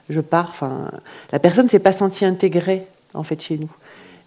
[0.08, 0.48] je pars.
[0.50, 0.90] Enfin,
[1.30, 3.70] la personne ne s'est pas sentie intégrée en fait chez nous.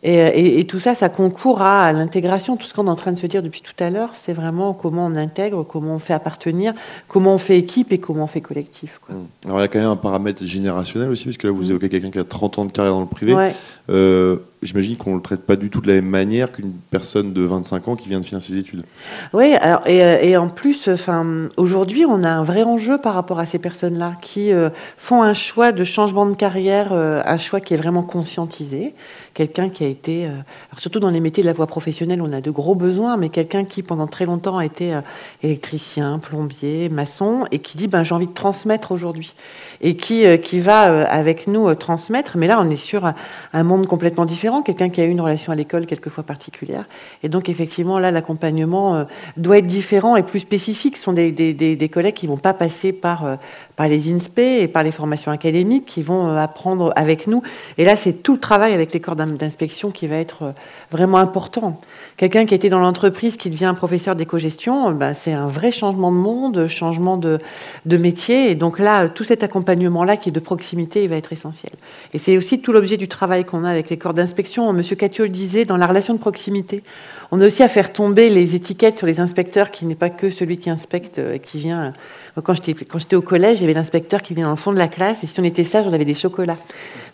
[0.08, 2.58] Et, tout ça, ça concourt à, l'intégration.
[2.58, 4.74] Tout ce qu'on est en train de se dire depuis tout à l'heure, c'est vraiment
[4.74, 6.74] comment on intègre, comment on fait appartenir,
[7.08, 9.00] comment on fait équipe et comment on fait collectif.
[9.10, 9.14] Mmh.
[9.46, 11.70] Alors il y a quand même un paramètre générationnel aussi, parce que là vous mmh.
[11.72, 13.36] évoquez quelqu'un qui a 30 ans de carrière dans le privé.
[13.90, 17.34] Euh, j'imagine qu'on ne le traite pas du tout de la même manière qu'une personne
[17.34, 18.84] de 25 ans qui vient de finir ses études.
[19.34, 20.88] Oui, alors, et, euh, en plus,
[21.58, 25.34] aujourd'hui, on a un vrai enjeu par rapport à ces personnes-là qui euh, font un
[25.34, 28.94] choix de changement de carrière, un choix qui est vraiment conscientisé
[29.36, 30.32] quelqu'un qui a été, euh,
[30.78, 33.66] surtout dans les métiers de la voie professionnelle, on a de gros besoins, mais quelqu'un
[33.66, 35.02] qui pendant très longtemps a été euh,
[35.44, 39.36] électricien, plombier, maçon, et qui dit ben, j'ai envie de transmettre aujourd'hui,
[39.82, 43.12] et qui, euh, qui va avec nous transmettre, mais là on est sur
[43.54, 46.86] un, monde complètement différent, quelqu'un qui a eu une relation à l'école quelquefois particulière,
[47.24, 49.06] et donc effectivement là l'accompagnement
[49.38, 50.98] doit être différent et plus spécifique.
[50.98, 53.38] Ce sont des, des, des, collègues qui vont pas passer par,
[53.76, 57.42] par les INSPE et par les formations académiques, qui vont apprendre avec nous,
[57.78, 60.52] et là c'est tout le travail avec les corps d'inspection qui va être euh,
[60.92, 61.80] vraiment important.
[62.18, 66.18] Quelqu'un qui était dans l'entreprise, qui devient professeur d'éco-gestion, bah, c'est un vrai changement de
[66.18, 67.40] monde, changement de,
[67.86, 68.52] de métier.
[68.52, 71.74] Et donc là, tout cet accompagnement-là qui est de proximité, il va être essentiel.
[72.14, 74.72] Et c'est aussi tout l'objet du travail qu'on a avec les corps d'inspection.
[74.74, 76.84] Monsieur Catio le disait, dans la relation de proximité,
[77.32, 80.30] on a aussi à faire tomber les étiquettes sur les inspecteurs, qui n'est pas que
[80.30, 81.94] celui qui inspecte et qui vient
[82.44, 84.90] quand j'étais au collège, il y avait l'inspecteur qui venait dans le fond de la
[84.90, 86.58] classe, et si on était sage, on avait des chocolats.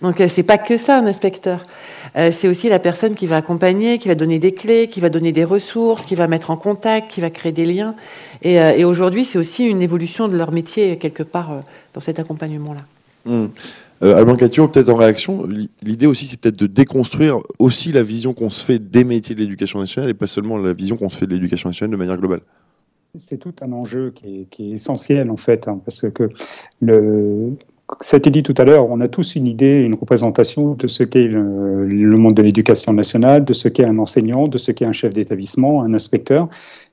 [0.02, 1.66] Donc euh, c'est pas que ça un inspecteur.
[2.18, 5.10] Euh, c'est aussi la personne qui va accompagner, qui va donner des clés, qui va
[5.10, 7.93] donner des ressources, qui va mettre en contact, qui va créer des liens.
[8.41, 11.62] Et, euh, aujourd'hui, c'est aussi une évolution de leur métier quelque part
[11.94, 12.82] dans cet accompagnement-là.
[13.26, 13.48] Mmh.
[14.02, 15.48] Alban Catio, peut-être en réaction,
[15.84, 19.42] l'idée aussi, c'est peut-être de déconstruire aussi la vision qu'on se fait des métiers de
[19.42, 22.18] l'éducation nationale et pas seulement la vision qu'on se fait de l'éducation nationale de manière
[22.18, 22.42] globale.
[23.14, 26.30] C'est tout un enjeu qui est, essentiel en fait, hein, parce que
[26.80, 27.58] le,
[28.00, 30.88] ça a été dit tout à l'heure, on a tous une idée, une représentation de
[30.88, 34.86] ce qu'est le, monde de l'éducation nationale, de ce qu'est un enseignant, de ce qu'est
[34.86, 36.48] un chef d'établissement, un inspecteur.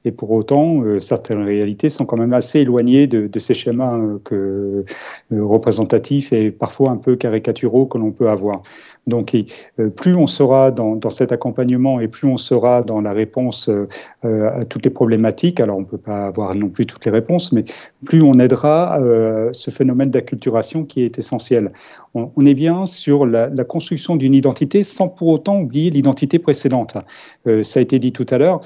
[0.08, 4.18] Et pour autant, euh, certaines réalités sont quand même assez éloignées de, ces schémas euh,
[4.32, 8.62] euh, représentatifs et parfois un peu caricaturaux que l'on peut avoir.
[9.06, 13.68] Donc, euh, plus on sera dans, cet accompagnement et plus on sera dans la réponse
[13.68, 13.86] euh,
[14.22, 17.52] à toutes les problématiques, alors on ne peut pas avoir non plus toutes les réponses,
[17.52, 17.64] mais
[18.04, 21.72] plus on aidera euh, ce phénomène d'acculturation qui est essentiel.
[22.14, 26.96] On, est bien sur la, construction d'une identité sans pour autant oublier l'identité précédente.
[27.62, 28.60] ça a été dit tout à l'heure,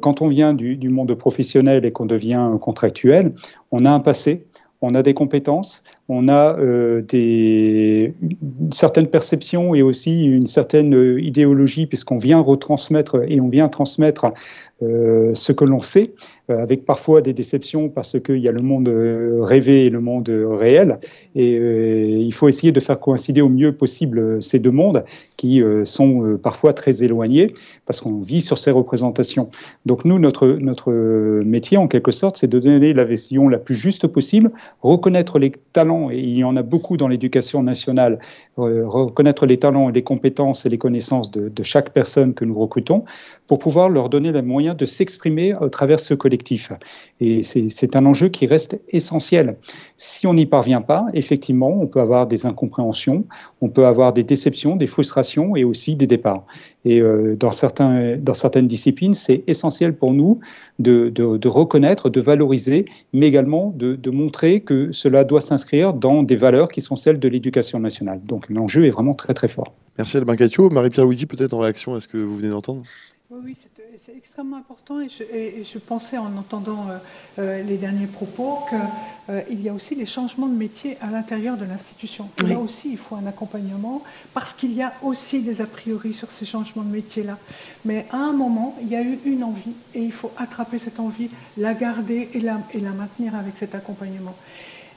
[0.00, 3.32] quand on vient du monde professionnel et qu'on devient contractuel,
[3.70, 4.46] on a un passé,
[4.80, 10.94] on a des compétences, on a euh, des, une certaine perception et aussi une certaine
[10.94, 14.32] euh, idéologie, puisqu'on vient retransmettre et on vient transmettre
[14.82, 16.14] euh, ce que l'on sait,
[16.48, 18.88] avec parfois des déceptions parce qu'il y a le monde
[19.40, 20.98] rêvé et le monde réel.
[21.34, 25.04] Et il faut essayer de faire coïncider au mieux possible ces deux mondes
[25.36, 27.52] qui sont parfois très éloignés
[27.84, 29.50] parce qu'on vit sur ces représentations.
[29.84, 30.90] Donc nous, notre, notre
[31.42, 34.50] métier, en quelque sorte, c'est de donner la vision la plus juste possible,
[34.80, 38.18] reconnaître les talents, et il y en a beaucoup dans l'éducation nationale,
[38.56, 42.58] reconnaître les talents et les compétences et les connaissances de, de chaque personne que nous
[42.58, 43.04] recrutons
[43.46, 46.72] pour pouvoir leur donner les moyens de s'exprimer à travers ce collectif.
[47.20, 49.56] Et c'est un enjeu qui reste essentiel.
[49.96, 53.24] Si on n'y parvient pas, effectivement, on peut avoir des incompréhensions,
[53.60, 56.44] on peut avoir des déceptions, des frustrations et aussi des départs.
[56.84, 60.40] Et euh, dans, certains, dans certaines disciplines, c'est essentiel pour nous
[60.78, 66.22] de, de, reconnaître, de valoriser, mais également de, de montrer que cela doit s'inscrire dans
[66.22, 68.20] des valeurs qui sont celles de l'éducation nationale.
[68.24, 69.72] Donc l'enjeu est vraiment très très fort.
[69.98, 70.36] Merci Albin.
[70.70, 72.82] Marie-Pierre Luigi, peut-être en réaction à ce que vous venez d'entendre?
[73.30, 73.77] Oui, oui c'est
[74.16, 76.98] extrêmement important et je, pensais en entendant euh,
[77.38, 78.78] euh, les derniers propos qu'il
[79.30, 82.28] euh, y a aussi les changements de métier à l'intérieur de l'institution.
[82.46, 84.02] Là aussi, il faut un accompagnement
[84.32, 87.36] parce qu'il y a aussi des a priori sur ces changements de métier-là.
[87.84, 91.00] Mais à un moment, il y a eu une envie et il faut attraper cette
[91.00, 94.34] envie, la garder et la, et la maintenir avec cet accompagnement.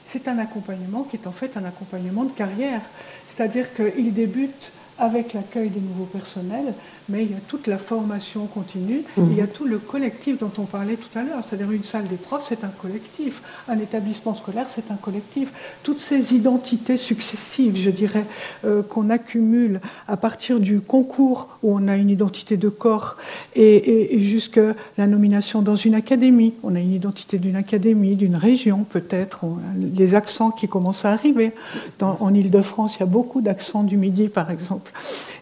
[0.04, 2.82] C'est un accompagnement qui est en fait un accompagnement de carrière,
[3.28, 6.74] c'est-à-dire qu'il débute avec l'accueil des nouveaux personnels,
[7.08, 9.50] mais il y a toute la formation continue, il y a mhm.
[9.50, 12.64] tout le collectif dont on parlait tout à l'heure, c'est-à-dire une salle des profs, c'est
[12.64, 15.52] un collectif, un établissement scolaire, c'est un collectif.
[15.82, 18.24] Toutes ces identités successives, je dirais,
[18.64, 23.16] euh, qu'on accumule à partir du concours où on a une identité de corps
[23.54, 28.84] et, jusqu'à la nomination dans une académie, on a une identité d'une académie, d'une région
[28.84, 29.44] peut-être,
[29.76, 31.52] les accents qui commencent à arriver.
[32.00, 34.92] en Ile-de-France, il y a beaucoup d'accents du Midi, par exemple.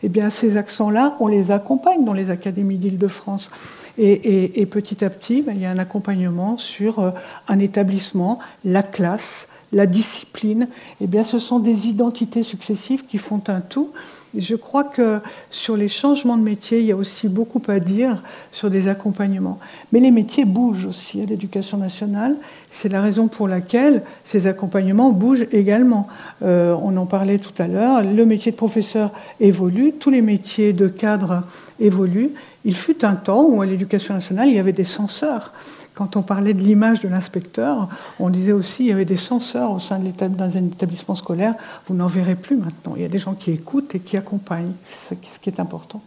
[0.03, 3.51] Eh bien, ces accents-là, on les accompagne dans les académies d'Île-de-France.
[3.99, 7.11] Et, petit à petit, ben, il y a un accompagnement sur euh,
[7.49, 10.69] un établissement, la classe, la discipline.
[11.01, 13.91] Eh bien, ce sont des identités successives qui font un tout.
[14.37, 15.19] Je crois que
[15.51, 18.23] sur les changements de métier, il y a aussi beaucoup à dire
[18.53, 19.59] sur des accompagnements.
[19.93, 22.37] Mais les métiers bougent aussi à l'éducation nationale.
[22.71, 26.07] C'est la raison pour laquelle ces accompagnements bougent également.
[26.43, 29.11] Euh, on en parlait tout à l'heure, le métier de professeur
[29.41, 31.43] évolue, tous les métiers de cadre
[31.81, 32.31] évoluent.
[32.65, 35.53] Il fut un temps où à l'éducation nationale, il y avait des censeurs.
[35.95, 37.89] Quand on parlait de l'image de l'inspecteur,
[38.19, 41.55] on disait aussi qu'il y avait des censeurs au sein de dans un établissement scolaire.
[41.89, 42.95] Vous n'en verrez plus maintenant.
[42.97, 44.73] Il y a des gens qui écoutent et qui accompagnent.
[45.09, 46.03] C'est ce qui est important.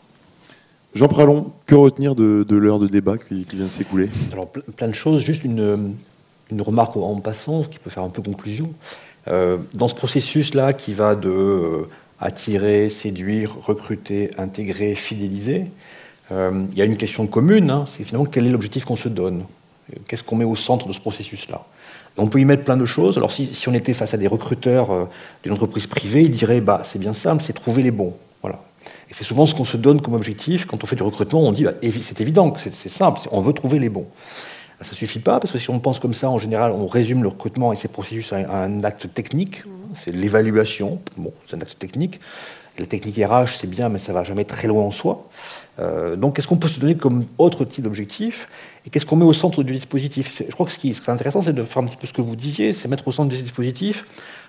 [0.96, 4.10] Jean Pralon, que retenir de, l'heure de débat qui, vient de s'écouler?
[4.32, 5.22] Alors, plein de choses.
[5.22, 5.96] Juste une,
[6.52, 8.70] une remarque en passant, qui peut faire un peu conclusion.
[9.28, 15.66] Euh, dans ce processus-là qui va de euh, attirer, séduire, recruter, intégrer, fidéliser,
[16.32, 19.10] euh, il y a une question commune, hein, c'est finalement quel est l'objectif qu'on se
[19.10, 19.44] donne?
[20.08, 21.66] Qu'est-ce qu'on met au centre de ce processus-là?
[22.18, 23.18] On peut y mettre plein de choses.
[23.18, 25.08] Alors si, on était face à des recruteurs
[25.44, 28.16] d'une entreprise privée, ils diraient bah, c'est bien simple, c'est trouver les bons.
[28.42, 28.60] Voilà.
[29.10, 30.66] Et c'est souvent ce qu'on se donne comme objectif.
[30.66, 33.80] Quand on fait du recrutement, on dit bah, c'est évident, c'est simple, on veut trouver
[33.80, 34.08] les bons.
[34.82, 37.24] Ça ne suffit pas, parce que si on pense comme ça, en général, on résume
[37.24, 39.64] le recrutement et ses processus à un acte technique.
[39.96, 41.00] C'est l'évaluation.
[41.16, 42.20] Bon, c'est un acte technique.
[42.78, 45.30] La technique RH, c'est bien, mais ça ne va jamais très loin en soi.
[45.80, 48.48] Euh, donc, qu'est-ce qu'on peut se donner comme autre type d'objectif
[48.86, 50.44] Et qu'est-ce qu'on met au centre du dispositif?
[50.48, 52.22] Je crois que ce qui serait intéressant, c'est de faire un petit peu ce que
[52.22, 54.06] vous disiez, c'est mettre au centre du dispositif.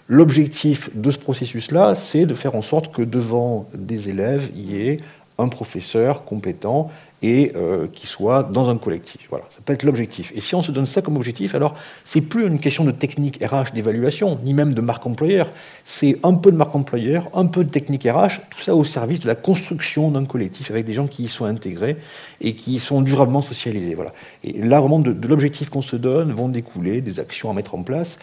[0.07, 4.89] L'objectif de ce processus-là, c'est de faire en sorte que devant des élèves, il y
[4.89, 5.01] ait
[5.39, 6.91] un professeur compétent
[7.25, 9.29] et euh, qui soit dans un collectif.
[9.31, 10.31] Voilà, ça peut être l'objectif.
[10.37, 13.43] Et si on se donne ça comme objectif, alors c'est plus une question de technique
[13.43, 15.51] RH d'évaluation, ni même de marque employeur.
[15.85, 19.21] C'est un peu de marque employeur, un peu de technique RH, tout ça au service
[19.21, 21.97] de la construction d'un collectif avec des gens qui y sont intégrés
[22.43, 23.95] et qui sont durablement socialisés.
[23.95, 24.13] Voilà.
[24.43, 27.83] Et là, vraiment, de, l'objectif qu'on se donne vont découler des actions à mettre en
[27.83, 28.19] place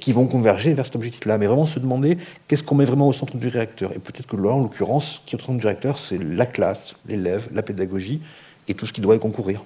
[0.00, 1.38] qui vont converger vers cet objectif-là.
[1.38, 3.92] Mais vraiment se demander qu'est-ce qu'on met vraiment au centre du réacteur.
[3.94, 6.94] Et peut-être que là, en l'occurrence, qui est au centre du réacteur, c'est la classe,
[7.06, 8.20] l'élève, la pédagogie
[8.66, 9.62] et tout ce qui doit y concourir.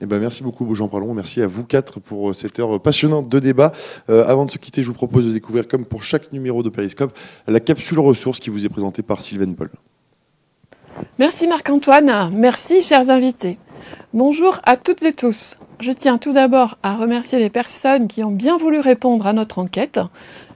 [0.00, 1.14] Eh ben merci beaucoup, Jean Pralon.
[1.14, 3.72] Merci à vous quatre pour euh, cette heure passionnante de débat.
[4.10, 6.68] Euh, avant de se quitter, je vous propose de découvrir, comme pour chaque numéro de
[6.68, 9.70] Périscope, la capsule ressources qui vous est présentée par Sylvain Paul.
[11.18, 12.30] Merci Marc-Antoine.
[12.34, 13.58] Merci, chers invités.
[14.14, 15.58] Bonjour à toutes et tous.
[15.80, 19.58] Je tiens tout d'abord à remercier les personnes qui ont bien voulu répondre à notre
[19.58, 20.00] enquête.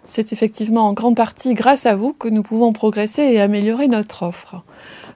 [0.05, 4.25] C'est effectivement en grande partie grâce à vous que nous pouvons progresser et améliorer notre
[4.25, 4.63] offre.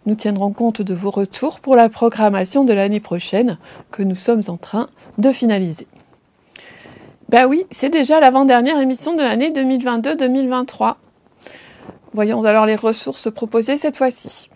[0.07, 3.59] Nous tiendrons compte de vos retours pour la programmation de l'année prochaine
[3.91, 4.89] que nous sommes en train
[5.19, 5.87] de finaliser.
[7.31, 10.97] Ben oui, c'est déjà l'avant-dernière émission de l'année 2022-2023.
[12.13, 14.51] Voyons alors les ressources proposées cette fois-ci.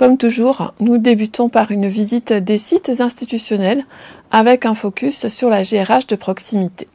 [0.00, 3.84] Comme toujours, nous débutons par une visite des sites institutionnels
[4.30, 6.88] avec un focus sur la GRH de proximité.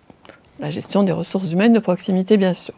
[0.60, 2.74] La gestion des ressources humaines de proximité, bien sûr.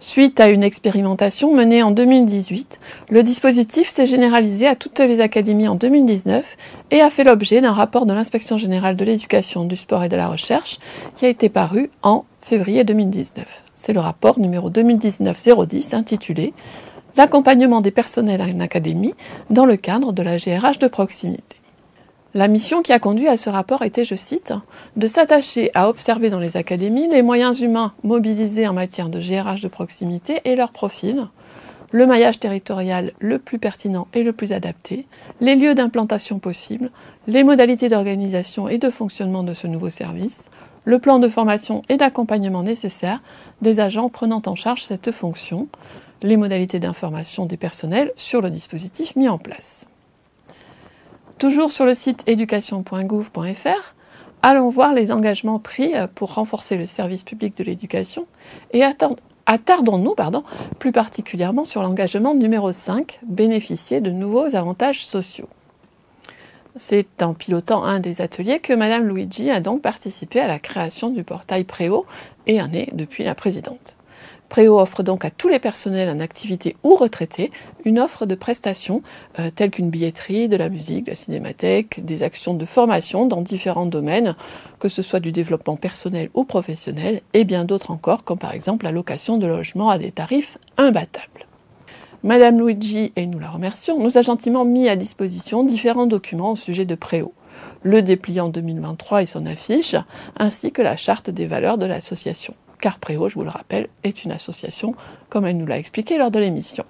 [0.00, 5.68] Suite à une expérimentation menée en 2018, le dispositif s'est généralisé à toutes les académies
[5.68, 6.56] en 2019
[6.90, 10.16] et a fait l'objet d'un rapport de l'inspection générale de l'éducation, du sport et de
[10.16, 10.78] la recherche
[11.14, 13.62] qui a été paru en février 2019.
[13.76, 16.54] C'est le rapport numéro 2019-010 intitulé
[17.16, 19.14] L'accompagnement des personnels en académie
[19.50, 21.56] dans le cadre de la GRH de proximité.
[22.32, 24.52] La mission qui a conduit à ce rapport était, je cite,
[24.96, 29.60] de s'attacher à observer dans les académies les moyens humains mobilisés en matière de GRH
[29.60, 31.26] de proximité et leur profil,
[31.90, 35.06] le maillage territorial le plus pertinent et le plus adapté,
[35.40, 36.90] les lieux d'implantation possibles,
[37.26, 40.48] les modalités d'organisation et de fonctionnement de ce nouveau service,
[40.84, 43.18] le plan de formation et d'accompagnement nécessaire
[43.60, 45.66] des agents prenant en charge cette fonction,
[46.22, 49.86] les modalités d'information des personnels sur le dispositif mis en place.
[51.38, 53.94] Toujours sur le site éducation.gouv.fr,
[54.42, 58.26] allons voir les engagements pris euh, pour renforcer le service public de l'éducation
[58.72, 58.82] et
[59.46, 60.14] attardons-nous
[60.78, 65.48] plus particulièrement sur l'engagement numéro 5, bénéficier de nouveaux avantages sociaux.
[66.76, 71.10] C'est en pilotant un des ateliers que Madame Luigi a donc participé à la création
[71.10, 72.06] du portail Préau
[72.46, 73.96] et en est depuis la présidente.
[74.50, 77.52] Préau offre donc à tous les personnels en activité ou retraités
[77.84, 79.00] une offre de prestations
[79.38, 83.42] euh, telles qu'une billetterie, de la musique, de la cinémathèque, des actions de formation dans
[83.42, 84.34] différents domaines,
[84.80, 88.84] que ce soit du développement personnel ou professionnel, et bien d'autres encore, comme par exemple
[88.84, 91.46] la location de logements à des tarifs imbattables.
[92.24, 96.56] Madame Luigi, et nous la remercions, nous a gentiment mis à disposition différents documents au
[96.56, 97.32] sujet de Préau
[97.82, 99.94] le dépliant 2023 et son affiche,
[100.36, 104.24] ainsi que la charte des valeurs de l'association car Préau, je vous le rappelle, est
[104.24, 104.94] une association,
[105.28, 106.84] comme elle nous l'a expliqué lors de l'émission.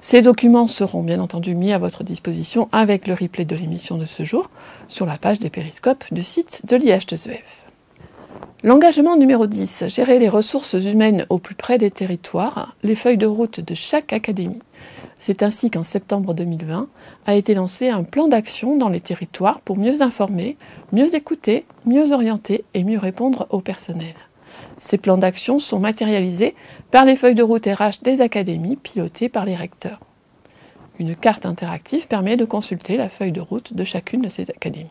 [0.00, 4.04] Ces documents seront bien entendu mis à votre disposition avec le replay de l'émission de
[4.04, 4.50] ce jour
[4.88, 7.64] sur la page des périscopes du site de l'IH2EF.
[8.62, 13.26] L'engagement numéro 10, gérer les ressources humaines au plus près des territoires, les feuilles de
[13.26, 14.62] route de chaque académie.
[15.16, 16.88] C'est ainsi qu'en septembre 2020
[17.26, 20.56] a été lancé un plan d'action dans les territoires pour mieux informer,
[20.92, 24.14] mieux écouter, mieux orienter et mieux répondre au personnel.
[24.78, 26.54] Ces plans d'action sont matérialisés
[26.90, 30.00] par les feuilles de route RH des académies pilotées par les recteurs.
[30.98, 34.90] Une carte interactive permet de consulter la feuille de route de chacune de ces académies.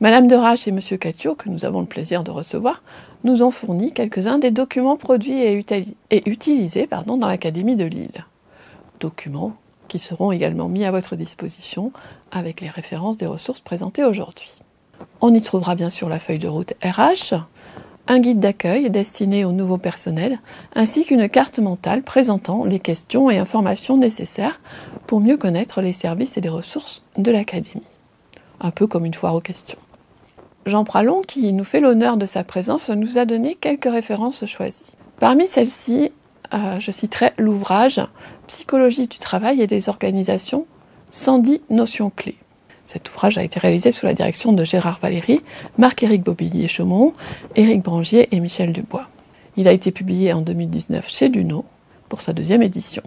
[0.00, 2.82] Madame de Rache et Monsieur Catio, que nous avons le plaisir de recevoir,
[3.22, 5.64] nous ont fourni quelques-uns des documents produits et,
[6.10, 8.24] utilisés dans l'Académie de Lille.
[8.98, 9.52] Documents
[9.86, 11.92] qui seront également mis à votre disposition
[12.32, 14.54] avec les références des ressources présentées aujourd'hui.
[15.20, 17.34] On y trouvera bien sûr la feuille de route RH,
[18.08, 20.40] un guide d'accueil destiné au nouveau personnel,
[20.74, 24.60] ainsi qu'une carte mentale présentant les questions et informations nécessaires
[25.06, 27.86] pour mieux connaître les services et les ressources de l'Académie.
[28.60, 29.78] Un peu comme une foire aux questions.
[30.66, 34.94] Jean Pralon, qui nous fait l'honneur de sa présence, nous a donné quelques références choisies.
[35.18, 36.12] Parmi celles-ci,
[36.54, 38.00] euh, je citerai l'ouvrage
[38.46, 40.66] Psychologie du travail et des organisations,
[41.10, 42.41] 110 notions clés.
[42.84, 45.40] Cet ouvrage a été réalisé sous la direction de Gérard Valéry,
[45.78, 47.14] Marc-Éric Bobillier-Chaumont,
[47.54, 49.08] Éric Brangier et Michel Dubois.
[49.56, 51.64] Il a été publié en 2019 chez Duno
[52.08, 53.02] pour sa deuxième édition.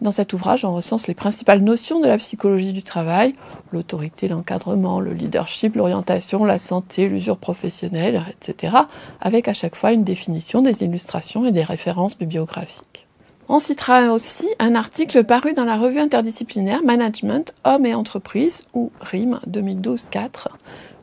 [0.00, 3.34] Dans cet ouvrage, on recense les principales notions de la psychologie du travail,
[3.72, 8.76] l'autorité, l'encadrement, le leadership, l'orientation, la santé, l'usure professionnelle, etc.,
[9.20, 13.03] avec à chaque fois une définition des illustrations et des références bibliographiques.
[13.46, 18.90] On citera aussi un article paru dans la revue interdisciplinaire Management, Hommes et Entreprises, ou
[19.00, 20.46] RIM 2012-4,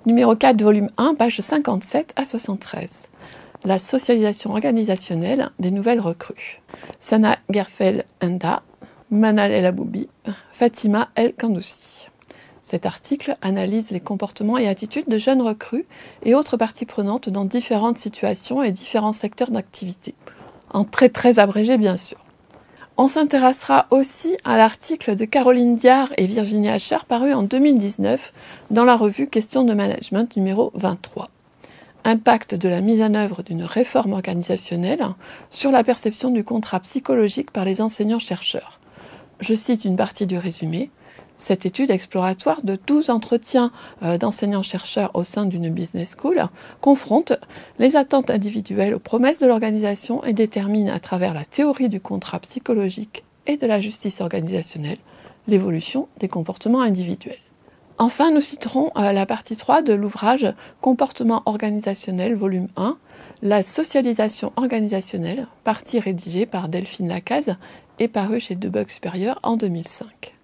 [0.08, 3.10] numéro 4, volume 1, page 57 à 73.
[3.64, 6.62] La socialisation organisationnelle des nouvelles recrues.
[7.00, 8.64] Sana Gerfel Enda,
[9.12, 10.10] Manal El Aboubi,
[10.52, 12.08] Fatima El Kandoussi.
[12.64, 15.86] Cet article analyse les comportements et attitudes de jeunes recrues
[16.24, 20.16] et autres parties prenantes dans différentes situations et différents secteurs d'activité.
[20.74, 22.18] En très très abrégé bien sûr.
[22.98, 28.34] On s'intéressera aussi à l'article de Caroline Diard et Virginie Ascher paru en 2019
[28.70, 31.30] dans la revue Questions de management numéro 23.
[32.04, 35.06] Impact de la mise en œuvre d'une réforme organisationnelle
[35.50, 38.80] sur la perception du contrat psychologique par les enseignants-chercheurs.
[39.40, 40.92] Je cite une partie du résumé.
[41.42, 43.72] Cette étude exploratoire de 12 entretiens
[44.04, 46.40] euh, d'enseignants-chercheurs au sein d'une business school
[46.82, 47.34] confronte
[47.80, 52.40] les attentes individuelles aux promesses de l'organisation et détermine à travers la théorie du contrat
[52.42, 55.00] psychologique et de la justice organisationnelle
[55.48, 57.42] l'évolution des comportements individuels.
[57.98, 60.46] Enfin, nous citerons euh, la partie 3 de l'ouvrage
[60.80, 63.00] Comportement organisationnel, volume 1,
[63.42, 67.56] La socialisation organisationnelle, partie rédigée par Delphine Lacaze
[67.98, 70.36] et parue chez Debug Supérieur en 2005.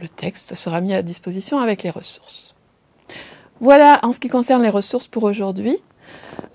[0.00, 2.54] Le texte sera mis à disposition avec les ressources.
[3.60, 5.76] Voilà en ce qui concerne les ressources pour aujourd'hui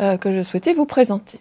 [0.02, 1.40] euh, que je souhaitais vous présenter.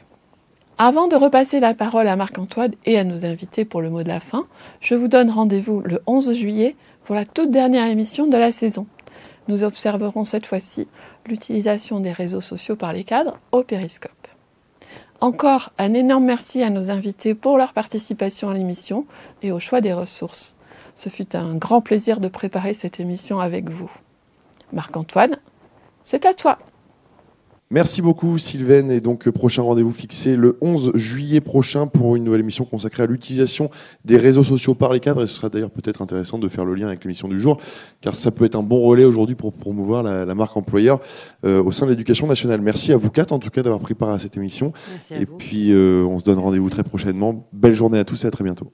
[0.76, 4.09] Avant de repasser la parole à Marc-Antoine et à nos invités pour le mot de
[4.09, 4.42] la fin,
[4.80, 8.86] je vous donne rendez-vous le 11 juillet pour la toute dernière émission de la saison.
[9.48, 10.88] Nous observerons cette fois-ci
[11.26, 14.12] l'utilisation des réseaux sociaux par les cadres au périscope.
[15.20, 19.07] Encore un énorme merci à nos invités pour leur participation à l'émission
[19.40, 20.55] et au choix des ressources.
[20.97, 23.90] Ce fut un grand plaisir de préparer cette émission avec vous.
[24.72, 25.38] Marc-Antoine,
[26.05, 26.59] c'est à toi.
[27.70, 32.42] Merci beaucoup Sylvaine et donc prochain rendez-vous fixé le 11 juillet prochain pour une nouvelle
[32.42, 33.70] émission consacrée à l'utilisation
[34.05, 36.74] des réseaux sociaux par les cadres et ce sera d'ailleurs peut-être intéressant de faire le
[36.74, 37.57] lien avec l'émission du jour
[38.03, 41.01] car ça peut être un bon relais aujourd'hui pour promouvoir la, marque employeur
[41.45, 42.61] euh, au sein de l'éducation nationale.
[42.61, 44.72] Merci à vous quatre en tout cas d'avoir pris part à cette émission
[45.11, 47.49] et puis euh, on se donne rendez-vous très prochainement.
[47.53, 48.72] Belle journée à tous et à très bientôt.